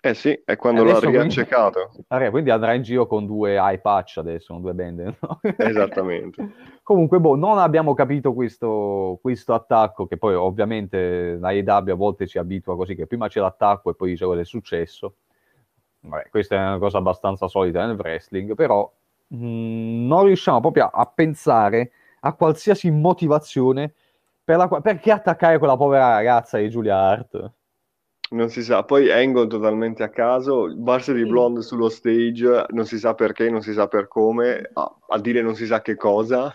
[0.03, 1.91] Eh sì, è quando E l'ha quindi- riaccecato.
[2.07, 5.15] Ah, quindi andrà in giro con due eye patch adesso, con due bende.
[5.19, 5.39] no?
[5.57, 6.49] Esattamente.
[6.81, 12.25] Comunque, boh, non abbiamo capito questo, questo attacco, che poi ovviamente la AEW a volte
[12.25, 15.17] ci abitua così, che prima c'è l'attacco e poi c'è quello è successo.
[15.99, 18.91] Vabbè, questa è una cosa abbastanza solita nel wrestling, però
[19.27, 23.93] mh, non riusciamo proprio a, a pensare a qualsiasi motivazione
[24.43, 27.51] per la perché attaccare quella povera ragazza di Julia Hart.
[28.31, 31.25] Non si sa, poi Angle totalmente a caso, Varsity Sì.
[31.25, 35.41] Blonde sullo stage, non si sa perché, non si sa per come, a, a dire
[35.41, 36.53] non si sa che cosa,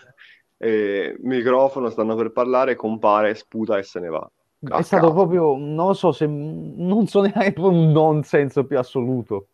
[0.56, 4.30] e microfono, stanno per parlare, compare, sputa e se ne va.
[4.58, 9.48] È stato proprio, non so, se, non so neanche un nonsense più assoluto.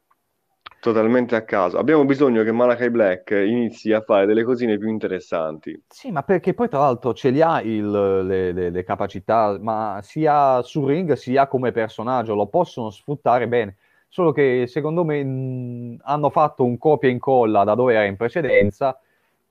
[0.82, 1.78] Totalmente a caso.
[1.78, 5.80] Abbiamo bisogno che Malakai Black inizi a fare delle cosine più interessanti.
[5.86, 10.00] Sì, ma perché poi tra l'altro ce li ha il- le, le- le capacità, ma
[10.02, 13.76] sia sul ring sia come personaggio, lo possono sfruttare bene.
[14.08, 18.16] Solo che secondo me mh, hanno fatto un copia e incolla da dove era in
[18.16, 18.98] precedenza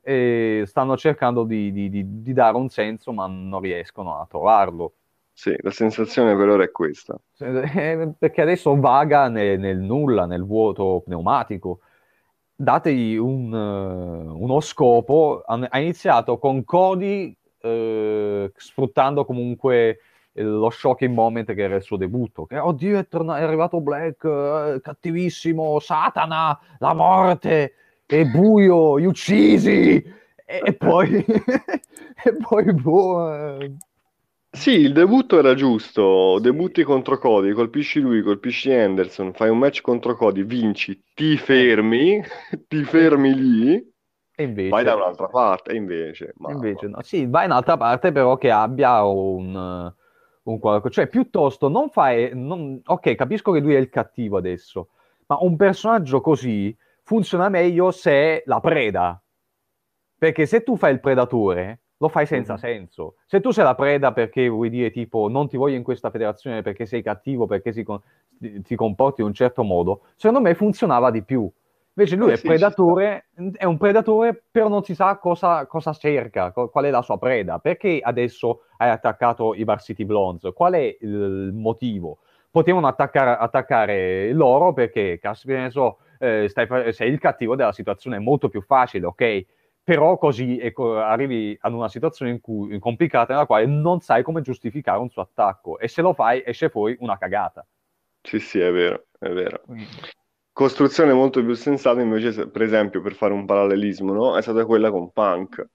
[0.02, 4.94] e stanno cercando di, di- di- di dare un senso, ma non riescono a trovarlo.
[5.42, 7.20] Sì, la sensazione per ora è questa.
[7.40, 11.80] Eh, Perché adesso vaga nel, nel nulla, nel vuoto pneumatico.
[12.54, 15.42] Dategli un, eh, uno scopo.
[15.44, 20.02] Ha iniziato con Cody eh, sfruttando comunque
[20.32, 22.46] eh, lo shocking moment che era il suo debutto.
[22.46, 27.74] Che oddio, è, torna- è arrivato Black, eh, cattivissimo, Satana, la morte,
[28.06, 30.04] è buio, gli uccisi.
[30.46, 33.72] E, e poi, e poi boh, eh,
[34.54, 36.38] Sì, il debutto era giusto.
[36.40, 42.22] Debutti contro Cody, colpisci lui, colpisci Anderson, fai un match contro Cody, vinci, ti fermi,
[42.68, 43.92] ti fermi lì,
[44.36, 44.70] e invece...
[44.70, 45.72] vai da un'altra parte.
[45.72, 46.56] E invece, mamma.
[46.56, 49.94] Invece no, sì, vai in altra parte però che abbia un,
[50.44, 54.90] un qualcosa, cioè piuttosto non fai, non- ok, capisco che lui è il cattivo adesso,
[55.28, 59.22] ma un personaggio così funziona meglio se è la preda,
[60.18, 62.58] perché se tu fai il predatore lo fai senza Mhm.
[62.58, 66.10] senso, se tu sei la preda perché vuoi dire tipo non ti voglio in questa
[66.10, 67.86] federazione perché sei cattivo, perché si
[68.40, 71.50] ti ti comporti in un certo modo, secondo me funzionava di più.
[71.94, 73.26] Invece lui Eh è sì, predatore,
[73.58, 77.60] è un predatore, però non si sa cosa, cosa cerca, qual è la sua preda.
[77.60, 80.54] Perché adesso hai attaccato i Varsity Blondes?
[80.54, 82.20] Qual è il motivo?
[82.50, 88.16] Potevano attaccare, attaccare loro perché, caspita, ne so, eh, stai sei il cattivo della situazione,
[88.18, 89.46] è molto più facile, ok?
[89.84, 94.42] Però così ecco, arrivi ad una situazione in cui, complicata nella quale non sai come
[94.42, 97.66] giustificare un suo attacco e se lo fai esce fuori una cagata.
[98.22, 99.64] Sì, sì, è vero, è vero.
[100.54, 104.38] Costruzione molto più sensata invece, per esempio, per fare un parallelismo, no?
[104.38, 105.66] È stata quella con Punk,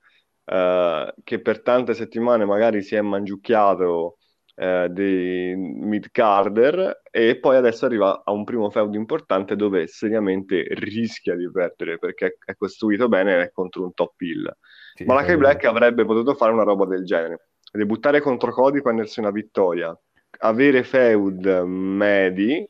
[0.44, 4.18] eh, che per tante settimane magari si è mangiucchiato
[4.58, 11.36] eh, dei mid-carder e poi adesso arriva a un primo feud importante dove seriamente rischia
[11.36, 14.50] di perdere perché è costruito bene è contro un top hill.
[14.94, 15.36] Sì, Malakai sì.
[15.36, 19.96] Black avrebbe potuto fare una roba del genere, debuttare contro Cody, prendersi una vittoria,
[20.38, 22.66] avere feud medi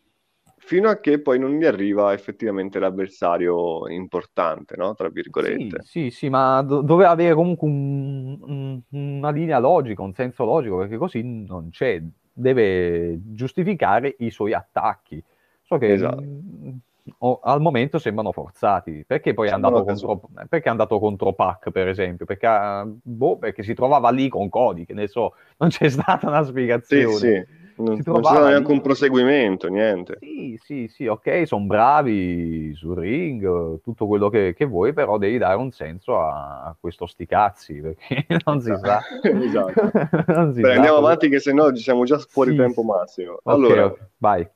[0.67, 4.95] fino a che poi non gli arriva effettivamente l'avversario importante, no?
[4.95, 5.79] Tra Sì, virgolette.
[5.83, 8.83] sì, sì, ma do- doveva avere comunque un- un-
[9.19, 12.03] una linea logica, un senso logico, perché così non c'è.
[12.33, 15.23] Deve giustificare i suoi attacchi.
[15.63, 16.23] So che Esatto.
[16.23, 16.71] mm,
[17.19, 19.05] o- al momento sembrano forzati.
[19.07, 22.25] Perché poi è andato contro, perché è andato contro Pac, per esempio?
[22.27, 26.29] Perché, ah, boh, perché si trovava lì con Cody, che ne so, non c'è stata
[26.29, 26.43] una
[26.81, 27.07] Sì, spiegazione.
[27.07, 27.47] sì,
[27.77, 28.29] non, non lì.
[28.29, 30.17] neanche un proseguimento, niente.
[30.21, 35.39] Sì, sì, sì, ok, sono bravi sul ring, tutto quello che, che vuoi, però devi
[35.39, 39.01] dare un senso a, a questo sti cazzi, perché non si sa.
[39.23, 39.91] Esatto.
[40.33, 40.75] Non si Beh, sa.
[40.75, 43.41] andiamo avanti che sennò ci siamo già fuori Sì, tempo massimo.
[43.45, 44.49] Allora, ok, vai.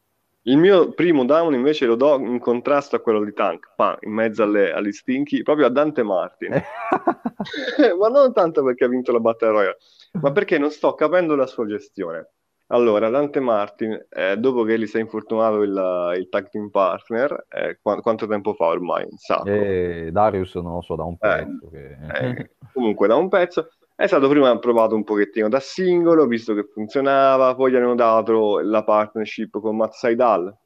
[0.42, 4.12] il mio primo down invece lo do in contrasto a quello di Tank, pa, in
[4.12, 6.50] mezzo alle, agli stinchi, proprio a Dante Martin.
[7.98, 9.76] ma non tanto perché ha vinto la Battle Royale,
[10.20, 12.28] ma perché non sto capendo la sua gestione.
[12.72, 17.46] Allora, Dante Martin, eh, dopo che gli si è infortunato il, il tag team partner,
[17.48, 19.04] eh, qua- quanto tempo fa ormai?
[19.10, 19.48] Un sacco.
[19.48, 21.68] Eh, Darius non lo so, da un Eh, pezzo.
[21.70, 26.54] che- Eh, comunque da un pezzo è stato prima provato un pochettino da singolo, visto
[26.54, 30.56] che funzionava, poi gli hanno dato la partnership con Matt Seidel,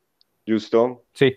[0.43, 1.07] giusto?
[1.13, 1.35] Sì,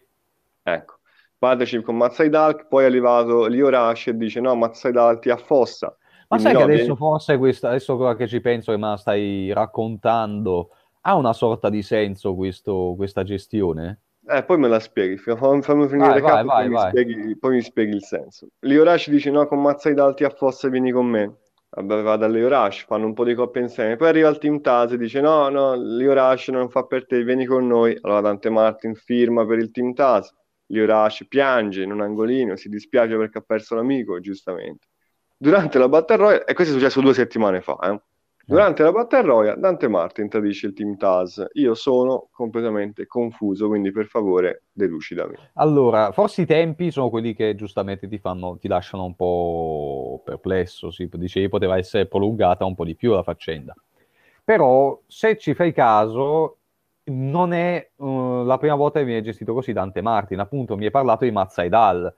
[0.63, 0.99] Ecco,
[1.38, 5.30] partnership con Matt Seidel, poi è arrivato Lio Rush e dice no, Matt Seidel ti
[5.30, 5.95] affossa.
[6.30, 9.52] Ma sai no, che adesso forse questa, adesso che ci penso che me la stai
[9.54, 10.72] raccontando,
[11.02, 14.02] ha una sorta di senso questo- questa gestione?
[14.30, 16.90] Eh, poi me la spieghi, fammi, fammi finire Vai, capo, vai, vai, poi, mi vai.
[16.90, 18.48] spieghi, poi mi spieghi il senso.
[18.60, 21.38] Liorash dice no, con Mazza Dalti a Fossa vieni con me.
[21.70, 23.96] Vabbè, va da Liorash, fanno un po' di coppia insieme.
[23.96, 27.46] Poi arriva il team Taz e dice no, no, Liorash non fa per te, vieni
[27.46, 27.98] con noi.
[28.02, 30.34] Allora Dante Martin firma per il team Taz.
[30.68, 34.88] Liorash piange in un angolino, si dispiace perché ha perso l'amico, giustamente.
[35.38, 38.02] Durante la Battle Royale, e questo è successo due settimane fa, eh.
[38.50, 41.46] Durante la Battle Royale, Dante Martin tradisce il team Taz.
[41.56, 45.36] Io sono completamente confuso, quindi per favore delucidami.
[45.56, 50.92] Allora, forse i tempi sono quelli che giustamente ti fanno, ti lasciano un po' perplesso,
[50.92, 53.76] sì, dicevi poteva essere prolungata un po' di più la faccenda.
[54.46, 56.60] Però, se ci fai caso,
[57.04, 60.92] non è eh, la prima volta che viene gestito così Dante Martin, appunto mi hai
[60.92, 62.16] parlato di Mazza Idal.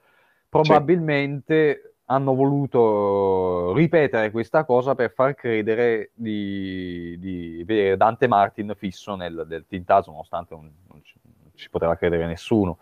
[0.48, 9.14] Probabilmente hanno voluto ripetere questa cosa per far credere di, di vedere Dante Martin fisso
[9.14, 12.78] nel, nel Taz, nonostante non, non ci, non ci poteva credere nessuno.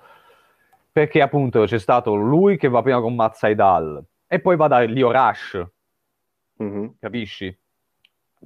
[0.91, 4.81] Perché appunto c'è stato lui che va prima con Mazza Idal e poi va da
[4.81, 5.63] Lio Rush,
[6.59, 6.95] Mhm.
[6.99, 7.57] capisci?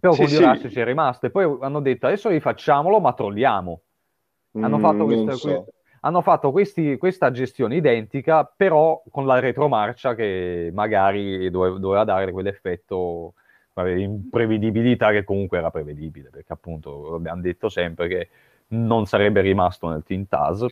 [0.01, 0.45] Però Sì, con Lio sì.
[0.45, 3.81] Rush ci è rimasto e poi hanno detto adesso rifacciamolo ma trolliamo.
[4.55, 5.65] Hanno Mm, fatto, non questa, so.
[5.65, 5.73] que-
[6.05, 12.33] hanno fatto questi- questa gestione identica, però con la retromarcia che magari dove- doveva dare
[12.33, 13.35] quell'effetto
[13.75, 18.29] di imprevedibilità che comunque era prevedibile, perché appunto abbiamo detto sempre che
[18.69, 20.67] non sarebbe rimasto nel Team Taz.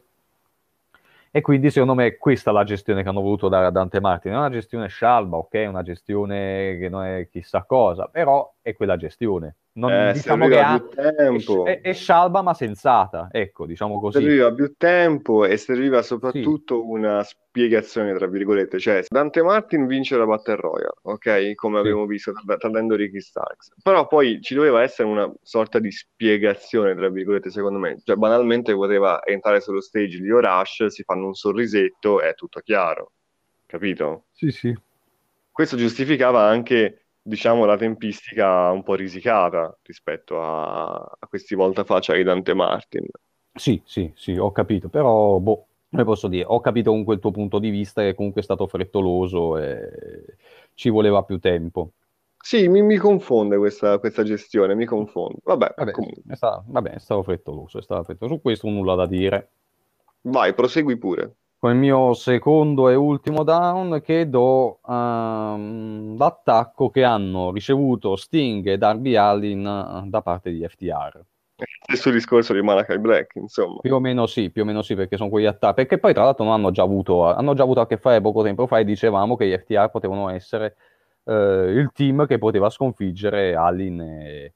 [1.32, 4.32] E quindi secondo me questa è la gestione che hanno voluto dare a Dante Martin.
[4.32, 5.64] È una gestione scialba, ok?
[5.68, 9.56] Una gestione che non è chissà cosa, però è quella gestione.
[9.72, 11.64] Non, Eh, diciamo che ha, tempo.
[11.64, 14.18] è, è scialba ma sensata, ecco, diciamo così.
[14.18, 18.78] Serviva più tempo e serviva soprattutto una spiegazione, tra virgolette.
[18.78, 21.54] Cioè, Dante Martin vince la Battle Royale, ok?
[21.54, 21.80] Come Sì.
[21.80, 23.72] abbiamo visto tra- tradendo Ricky Starks.
[23.82, 28.00] Però poi ci doveva essere una sorta di spiegazione, tra virgolette, secondo me.
[28.04, 33.12] Cioè, banalmente poteva entrare sullo stage di Rush, si fanno un sorrisetto, è tutto chiaro.
[33.66, 34.24] Capito?
[34.32, 34.76] Sì, sì.
[35.52, 42.22] Questo giustificava anche, diciamo, la tempistica un po' risicata rispetto a, a questi voltafaccia di
[42.22, 43.06] Dante Martin.
[43.52, 47.30] Sì, sì, sì, ho capito, però, boh, come posso dire, ho capito comunque il tuo
[47.32, 50.36] punto di vista che comunque è stato frettoloso e
[50.74, 51.92] ci voleva più tempo.
[52.42, 55.38] Sì, mi, mi confonde questa, questa gestione, mi confonde.
[55.44, 56.22] Vabbè, Vabbè, comunque.
[56.26, 58.36] è sta- vabbè, è stato frettoloso, è stato frettoloso.
[58.36, 59.50] Su questo nulla da dire.
[60.22, 61.36] Vai, prosegui pure.
[61.60, 68.66] Con il mio secondo e ultimo down che do ehm, l'attacco che hanno ricevuto Sting
[68.66, 71.22] e Darby Allin eh, da parte di FTR.
[71.82, 73.80] Stesso discorso di Malachi Black, insomma.
[73.80, 75.74] Più o meno sì, più o meno sì, perché sono quegli attacchi.
[75.74, 78.42] Perché poi, tra l'altro, non hanno già avuto, hanno già avuto a che fare poco
[78.42, 80.76] tempo fa e dicevamo che gli FTR potevano essere
[81.24, 84.54] eh, il team che poteva sconfiggere Allin e,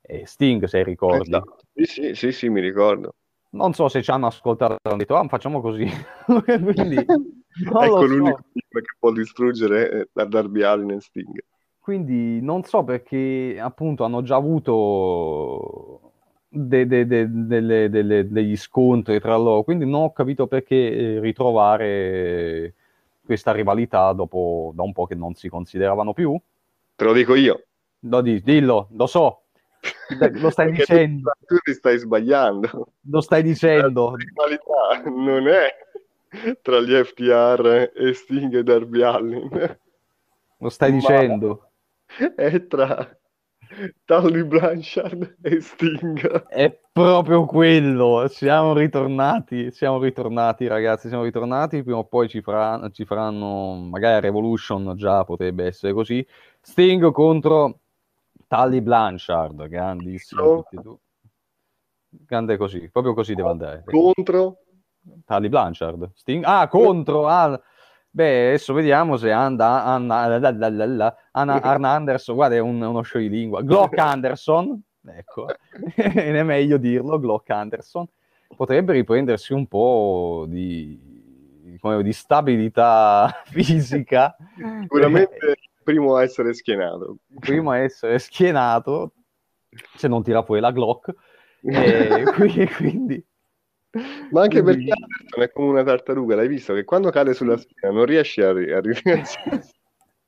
[0.00, 1.28] e Sting, se ricordi.
[1.28, 1.58] Esatto.
[1.74, 3.12] Sì, sì, sì, sì, mi ricordo.
[3.50, 5.86] Non so se ci hanno ascoltato e hanno detto, ah, facciamo così.
[6.44, 6.96] Quindi,
[7.80, 8.44] ecco l'unico so.
[8.52, 11.42] team che può distruggere la Darby Allin e Sting.
[11.78, 16.12] Quindi non so perché appunto hanno già avuto
[16.48, 20.76] de- de- de- delle- delle- degli scontri tra loro, quindi non ho capito perché
[21.16, 22.74] eh, ritrovare
[23.24, 26.38] questa rivalità dopo da un po' che non si consideravano più.
[26.94, 27.62] Te lo dico io.
[28.00, 29.44] Lo di- dillo, lo so,
[30.40, 32.92] lo stai Perché tu- dicendo, Tu, ti stai sbagliando.
[33.02, 34.10] lo stai dicendo.
[34.10, 39.78] La rivalità non è tra gli FTR e Sting e Darby Allin.
[40.58, 41.70] Lo stai dicendo.
[42.34, 43.16] È tra
[44.04, 46.46] Tully Blanchard e Sting.
[46.48, 48.26] È proprio quello.
[48.28, 51.08] Siamo ritornati, siamo ritornati, ragazzi.
[51.08, 51.82] Siamo ritornati.
[51.82, 56.26] Prima o poi ci, farà- ci faranno, magari a Revolution già potrebbe essere così.
[56.60, 57.78] Sting contro
[58.48, 60.64] Tully Blanchard, grandissimo.
[60.70, 60.96] Due.
[62.08, 63.84] Grande così, proprio così deve andare.
[63.84, 64.62] Contro
[65.24, 66.10] Tully Blanchard.
[66.14, 66.42] Sting...
[66.44, 67.28] Ah, contro.
[67.28, 67.60] ah,
[68.10, 72.80] Beh, adesso vediamo se anda, Anna, la, la, la, Anna, Arna Anderson, guarda, è un-
[72.80, 73.62] uno scioglilingua.
[73.62, 75.46] Glock Anderson, ecco,
[75.94, 78.06] ed è meglio dirlo, Glock Anderson,
[78.56, 84.34] potrebbe riprendersi un po' di, come, di stabilità fisica.
[84.80, 85.57] sicuramente
[85.88, 87.16] primo a essere schienato.
[87.40, 89.14] Prima a essere schienato,
[89.96, 91.14] se non tira fuori la Glock,
[91.62, 93.24] e qui- quindi...
[94.30, 96.74] Ma anche quindi- perché Anderson è come una tartaruga, l'hai visto?
[96.74, 99.72] Che quando cade sulla schiena non riesce a, ri- a rialzarsi.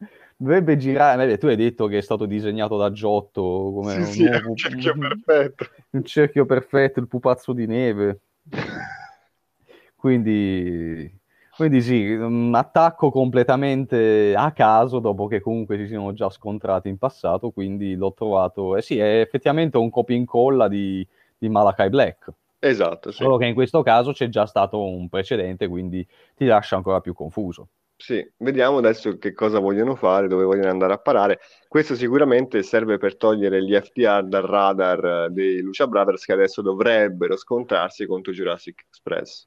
[0.40, 3.42] Dovrebbe girare, tu hai detto che è stato disegnato da Giotto
[3.74, 5.66] come Sì, un sì, un cerchio perfetto.
[5.90, 8.20] un cerchio perfetto, il pupazzo di neve.
[9.94, 11.19] Quindi
[11.60, 16.96] Quindi sì, un attacco completamente a caso, dopo che comunque si siano già scontrati in
[16.96, 18.78] passato, quindi l'ho trovato...
[18.78, 21.06] Eh sì, è effettivamente un copia e incolla di,
[21.36, 22.32] di Malachi Black.
[22.60, 23.22] Esatto, sì.
[23.22, 26.02] Solo che in questo caso c'è già stato un precedente, quindi
[26.34, 27.68] ti lascia ancora più confuso.
[27.94, 31.40] Sì, vediamo adesso che cosa vogliono fare, dove vogliono andare a parare.
[31.68, 37.36] Questo sicuramente serve per togliere gli FDR dal radar dei Lucia Brothers che adesso dovrebbero
[37.36, 39.46] scontrarsi contro Jurassic Express.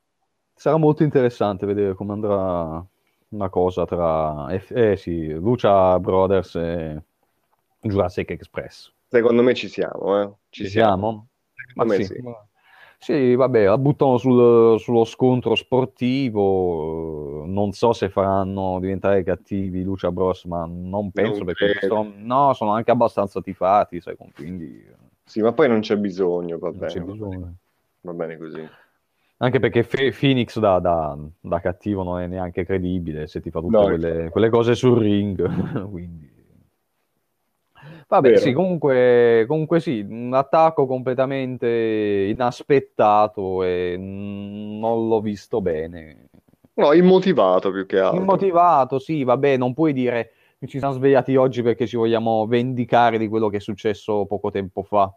[0.56, 2.86] Sarà molto interessante vedere come andrà
[3.30, 7.04] una cosa tra eh, sì, Lucia Brothers e
[7.82, 8.92] Jurassic Express.
[9.08, 10.32] Secondo me ci siamo, eh?
[10.50, 11.28] Ci, ci siamo?
[11.76, 11.88] siamo?
[11.88, 12.04] Ma sì.
[12.06, 12.24] sì.
[13.04, 17.44] Sì, vabbè, la buttano sul, sullo scontro sportivo.
[17.46, 22.54] Non so se faranno diventare cattivi Lucia Bros, ma non penso non perché sono, no,
[22.54, 24.82] sono anche abbastanza tifati, sai, quindi...
[25.26, 26.94] Sì, ma poi non c'è bisogno, va bene.
[26.94, 27.56] C'è bisogno.
[28.00, 28.70] Va bene così.
[29.38, 33.60] Anche perché Fe- Phoenix da, da, da, cattivo non è neanche credibile se ti fa
[33.60, 35.44] tutte no, quelle, quelle, cose sul ring.
[35.90, 36.32] Quindi...
[38.08, 38.40] Vabbè, Vero.
[38.40, 41.68] sì, comunque, comunque sì, un attacco completamente
[42.30, 46.30] inaspettato e non l'ho visto bene.
[46.76, 48.20] No, immotivato più che altro.
[48.20, 53.18] Immotivato, sì, vabbè, non puoi dire che ci siamo svegliati oggi perché ci vogliamo vendicare
[53.18, 55.14] di quello che è successo poco tempo fa.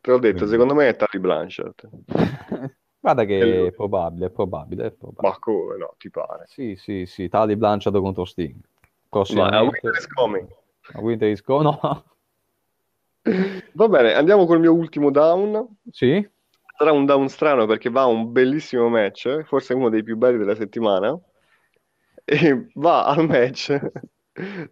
[0.00, 0.52] Te l'ho detto, Quindi...
[0.52, 1.88] secondo me è Tari Blanchard.
[3.00, 5.28] Guarda che è probabile, è probabile, è probabile.
[5.28, 6.44] Ma come no, ti pare?
[6.46, 8.56] Sì, sì, sì, Tali Blanchard contro Sting.
[9.34, 10.48] Ma a Winter is coming.
[10.92, 12.04] A Winter is coming, no.
[13.72, 15.78] Va bene, andiamo col mio ultimo down.
[15.90, 16.28] Sì.
[16.76, 20.38] Sarà un down strano perché va a un bellissimo match, forse uno dei più belli
[20.38, 21.18] della settimana.
[22.24, 23.80] E va al match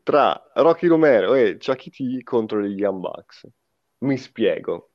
[0.02, 3.48] tra Rocky Romero e Chucky T contro gli Young Bucks.
[3.98, 4.90] Mi spiego.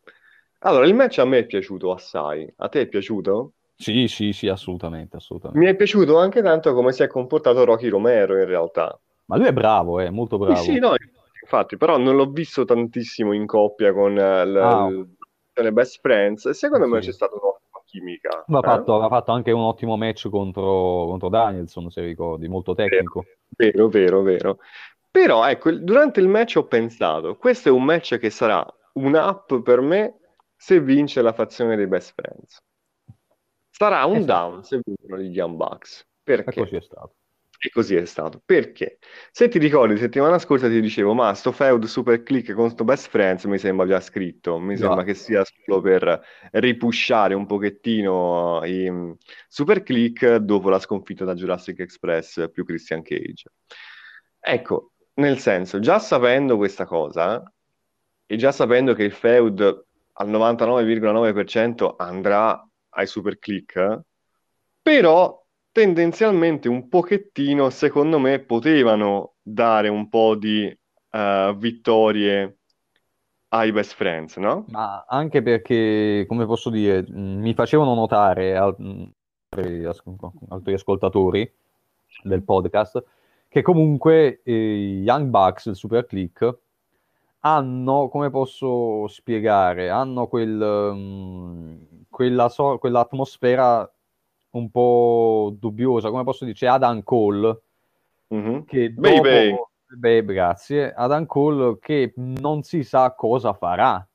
[0.63, 2.51] Allora, il match a me è piaciuto assai.
[2.57, 3.53] A te è piaciuto?
[3.75, 5.65] Sì, sì, sì, assolutamente, assolutamente.
[5.65, 8.99] Mi è piaciuto anche tanto come si è comportato Rocky Romero in realtà.
[9.25, 10.57] Ma lui è bravo, è molto bravo.
[10.57, 10.93] Sì, sì, no,
[11.41, 15.61] infatti, però non l'ho visto tantissimo in coppia con uh, l- ah.
[15.61, 16.47] le best friends.
[16.51, 16.91] Secondo sì.
[16.91, 18.45] me c'è stata un'ottima chimica.
[18.45, 18.61] Ha eh?
[18.61, 23.25] fatto, fatto, anche un ottimo match contro, contro Danielson, se ricordi, molto tecnico.
[23.49, 24.57] Vero, vero, vero.
[25.09, 29.61] Però, ecco, durante il match ho pensato, questo è un match che sarà un up
[29.63, 30.20] per me
[30.61, 32.61] se vince la fazione dei best friends.
[33.71, 34.31] Sarà un esatto.
[34.31, 36.05] down se vincono gli Young Bucks.
[36.21, 36.51] Perché?
[36.51, 37.15] E così è stato.
[37.57, 38.43] E così è stato.
[38.45, 38.99] Perché?
[39.31, 43.09] Se ti ricordi, settimana scorsa ti dicevo, ma sto feud super click con sto best
[43.09, 44.77] friends mi sembra già scritto, mi no.
[44.77, 49.11] sembra che sia solo per ripushare un pochettino i mm,
[49.47, 53.49] super click dopo la sconfitta da Jurassic Express più Christian Cage.
[54.39, 57.43] Ecco, nel senso, già sapendo questa cosa,
[58.27, 59.89] e già sapendo che il feud
[60.21, 64.01] al 99,9% andrà ai super click,
[64.81, 70.65] però tendenzialmente un pochettino, secondo me, potevano dare un po' di
[71.11, 72.57] uh, vittorie
[73.49, 74.65] ai best friends, no?
[74.69, 79.85] Ma anche perché, come posso dire, mi facevano notare altri,
[80.49, 81.51] altri ascoltatori
[82.23, 83.03] del podcast
[83.47, 86.57] che comunque eh, Young Bucks, il Super Click,
[87.41, 91.77] hanno, come posso spiegare, hanno quel, um,
[92.09, 93.91] quella so- quell'atmosfera
[94.51, 97.61] un po' dubbiosa, come posso dire, c'è Adam Cole,
[98.33, 98.61] mm-hmm.
[98.61, 99.21] che dopo...
[99.21, 99.55] Baby.
[99.93, 100.93] Beh, grazie.
[100.93, 104.07] Adam Cole che non si sa cosa farà,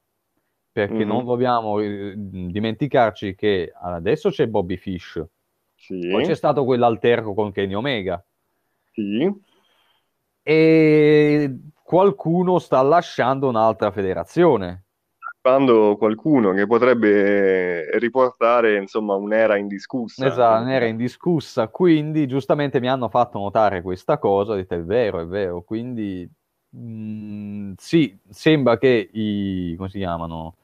[0.73, 1.09] perché mm-hmm.
[1.09, 5.23] non dobbiamo eh, dimenticarci che adesso c'è Bobby Fish,
[5.75, 6.09] sì.
[6.11, 8.25] poi c'è stato quell'alterco con Kenny Omega.
[8.93, 9.31] Sì.
[10.49, 14.85] E qualcuno sta lasciando un'altra federazione.
[15.41, 20.25] Quando qualcuno che potrebbe riportare insomma un'era indiscussa.
[20.25, 25.19] Esatto, un'era indiscussa, quindi giustamente mi hanno fatto notare questa cosa, ho detto è vero,
[25.19, 26.29] è vero, quindi
[26.71, 30.55] mh, mm, sì, sembra che i, come si chiamano,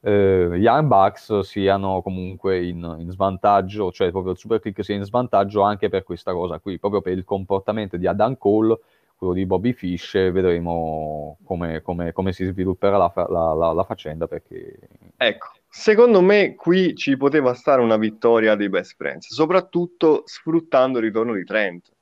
[0.00, 4.94] eh, gli Iron Bucks siano comunque in, in, svantaggio, cioè proprio il Super Click sia
[4.94, 8.78] in svantaggio anche per questa cosa qui, proprio per il comportamento di Adam Cole
[9.16, 14.26] quello di Bobby Fish, vedremo come, come, come si svilupperà la, la, la, la, faccenda
[14.26, 14.78] perché...
[15.16, 21.04] Ecco, secondo me qui ci poteva stare una vittoria dei Best Friends, soprattutto sfruttando il
[21.04, 21.95] ritorno di Trent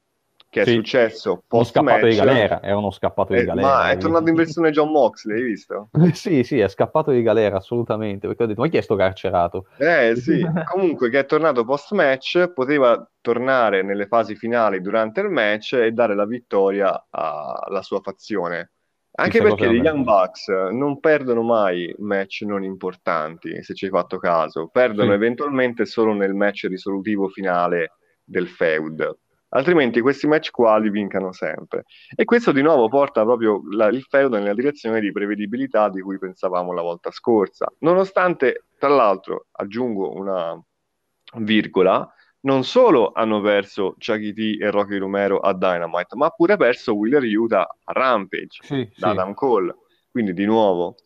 [0.55, 0.75] che è sì.
[0.75, 3.67] successo post uno scappato di galera, era uno scappato di eh, galera.
[3.67, 5.89] Ma è tornato in versione John Moxley, hai visto?
[6.13, 9.67] sì, sì, è scappato di galera, assolutamente, perché ho detto, ma chi è sto carcerato?
[9.79, 15.31] Eh sì, comunque che è tornato post match, poteva tornare nelle fasi finali durante il
[15.31, 18.71] match e dare la vittoria alla sua fazione.
[19.17, 23.91] Anche Chissà perché gli Young Bucks non perdono mai match non importanti, se ci hai
[23.91, 25.15] fatto caso, perdono sì.
[25.15, 27.93] eventualmente solo nel match risolutivo finale
[28.25, 29.19] del feud.
[29.55, 31.85] Altrimenti questi match qua li vincano sempre.
[32.15, 36.19] E questo di nuovo porta proprio la, il feud nella direzione di prevedibilità di cui
[36.19, 37.67] pensavamo la volta scorsa.
[37.79, 40.61] Nonostante, tra l'altro, aggiungo una
[41.37, 42.09] virgola,
[42.41, 46.95] non solo hanno perso Chucky T e Rocky Romero a Dynamite, ma ha pure perso
[46.97, 49.13] Wheeler Utah a Rampage Sì, da sì.
[49.13, 49.75] Adam Cole.
[50.11, 50.97] Quindi di nuovo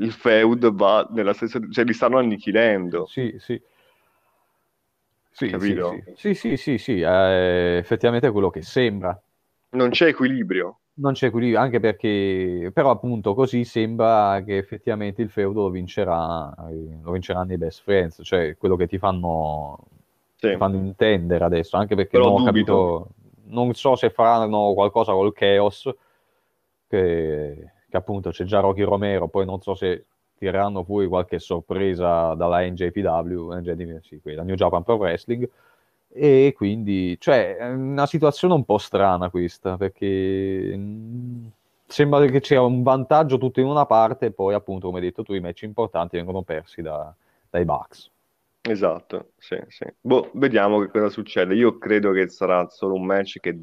[0.00, 3.06] il feud va nella stessa, cioè li stanno annichilendo.
[3.06, 3.60] Sì, sì.
[5.32, 5.90] Sì, sì, Capito?
[6.16, 9.18] sì, sì, sì, sì, sì, eh, effettivamente è quello che sembra.
[9.70, 10.78] Non c'è equilibrio.
[10.92, 16.52] Non c'è equilibrio, anche perché, però appunto così sembra che effettivamente il feudo lo vincerà,
[17.02, 19.78] lo vinceranno i best friends, cioè quello che ti fanno,
[20.36, 20.50] Sì.
[20.50, 22.72] ti fanno intendere adesso, anche perché Però non ho dubito.
[22.74, 23.08] capito,
[23.46, 25.88] non so se faranno qualcosa col Chaos,
[26.86, 30.06] che, che appunto c'è già Rocky Romero, poi non so se
[30.40, 35.48] tireranno fuori qualche sorpresa dalla NJPW, NJPW, sì, quella, New Japan Pro Wrestling,
[36.08, 41.50] e quindi, cioè, è una situazione un po' strana questa, perché mh,
[41.86, 45.22] sembra che c'è un vantaggio tutto in una parte e poi, appunto, come hai detto
[45.22, 47.14] tu, i match importanti vengono persi da-
[47.50, 48.10] dai Bucks.
[48.62, 49.86] Esatto, sì, sì.
[50.00, 51.54] Boh, vediamo che cosa succede.
[51.54, 53.58] Io credo che sarà solo un match che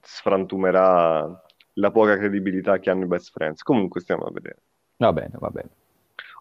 [0.00, 1.42] sfrantumerà
[1.74, 3.62] la poca credibilità che hanno i best friends.
[3.62, 4.62] Comunque stiamo a vedere.
[5.04, 5.70] Va bene, va bene.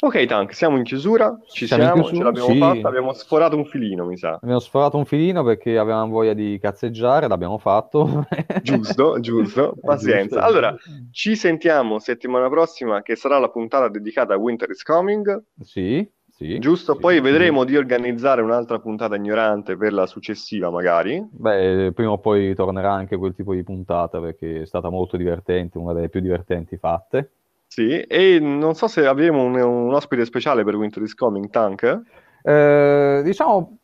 [0.03, 2.59] Ok, Tank, siamo in chiusura, ci Siamo siamo, chiusura, ce l'abbiamo sì.
[2.59, 4.33] fatta, abbiamo sforato un filino, mi sa.
[4.33, 8.25] Abbiamo sforato un filino perché avevamo voglia di cazzeggiare, l'abbiamo fatto.
[8.63, 10.23] Giusto, giusto, pazienza.
[10.23, 10.39] giusto.
[10.39, 10.75] Allora,
[11.11, 16.57] ci sentiamo settimana prossima che sarà la puntata dedicata a Winter is Coming, Sì, sì.
[16.57, 16.93] giusto?
[16.93, 17.21] sì, Poi sì.
[17.21, 21.23] vedremo di organizzare un'altra puntata ignorante per la successiva, magari.
[21.31, 25.77] Beh, prima o poi tornerà anche quel tipo di puntata perché è stata molto divertente,
[25.77, 27.31] una delle più divertenti fatte.
[27.73, 32.01] Sì, e non so se avremo un, un ospite speciale per Winter is Coming, Tank.
[32.43, 33.77] Eh, diciamo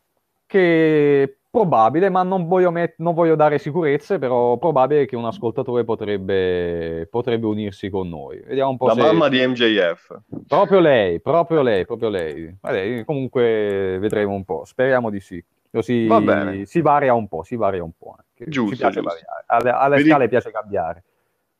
[0.45, 5.85] che probabile, ma non voglio, met- non voglio dare sicurezze, però probabile che un ascoltatore
[5.85, 8.41] potrebbe, potrebbe unirsi con noi.
[8.45, 8.99] Vediamo un po' La se...
[9.03, 10.19] mamma di MJF.
[10.45, 12.53] Proprio lei, proprio lei, proprio lei.
[12.59, 15.41] Vabbè, comunque vedremo un po', speriamo di sì.
[15.71, 16.65] Così Va bene.
[16.65, 18.17] si varia un po', si varia un po'.
[18.17, 18.51] Anche.
[18.51, 19.17] Giusto, piace giusto.
[19.17, 19.43] variare.
[19.45, 21.03] Alle, alle Vedi- scale piace cambiare.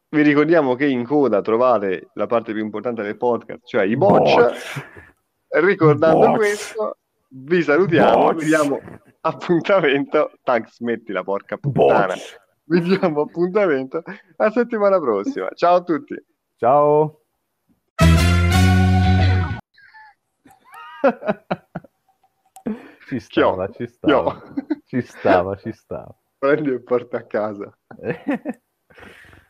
[0.10, 4.80] Vi ricordiamo che in coda trovate la parte più importante del podcast, cioè i botch.
[5.50, 6.38] Ricordando Botch.
[6.38, 6.98] questo,
[7.28, 8.40] vi salutiamo, Botch.
[8.40, 8.80] vi diamo
[9.20, 10.32] appuntamento.
[10.44, 12.14] Tank, smetti la porca puttana.
[12.14, 12.40] Botch.
[12.64, 14.02] Vi diamo appuntamento
[14.38, 15.50] la settimana prossima.
[15.54, 16.16] Ciao a tutti.
[16.56, 17.24] Ciao.
[23.08, 24.42] ci stava, ci stava,
[24.86, 26.16] ci stava, ci stava.
[26.38, 27.78] Prendi e porta a casa.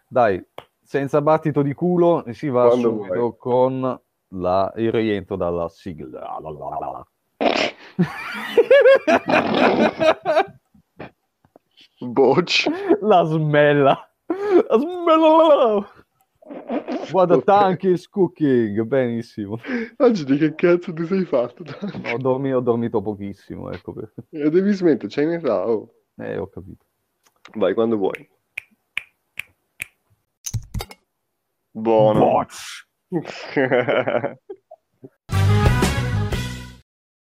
[0.07, 0.43] Dai,
[0.81, 3.33] senza battito di culo si va Quando subito vuoi.
[3.37, 6.39] con la- il rientro dalla sigla.
[11.99, 12.67] Botch.
[13.01, 14.09] La smella.
[14.69, 15.87] La smella.
[17.11, 18.81] What a tank is cooking.
[18.83, 19.59] Benissimo.
[19.97, 21.63] Oggi di che cazzo ti sei fatto?
[22.13, 24.25] Ho dormito, ho dormito pochissimo, ecco perché.
[24.29, 25.67] Eh, Devi smettere, c'hai in età.
[25.67, 25.89] Oh.
[26.17, 26.85] Eh, ho capito.
[27.55, 28.29] Vai quando vuoi.
[31.77, 32.45] Bono.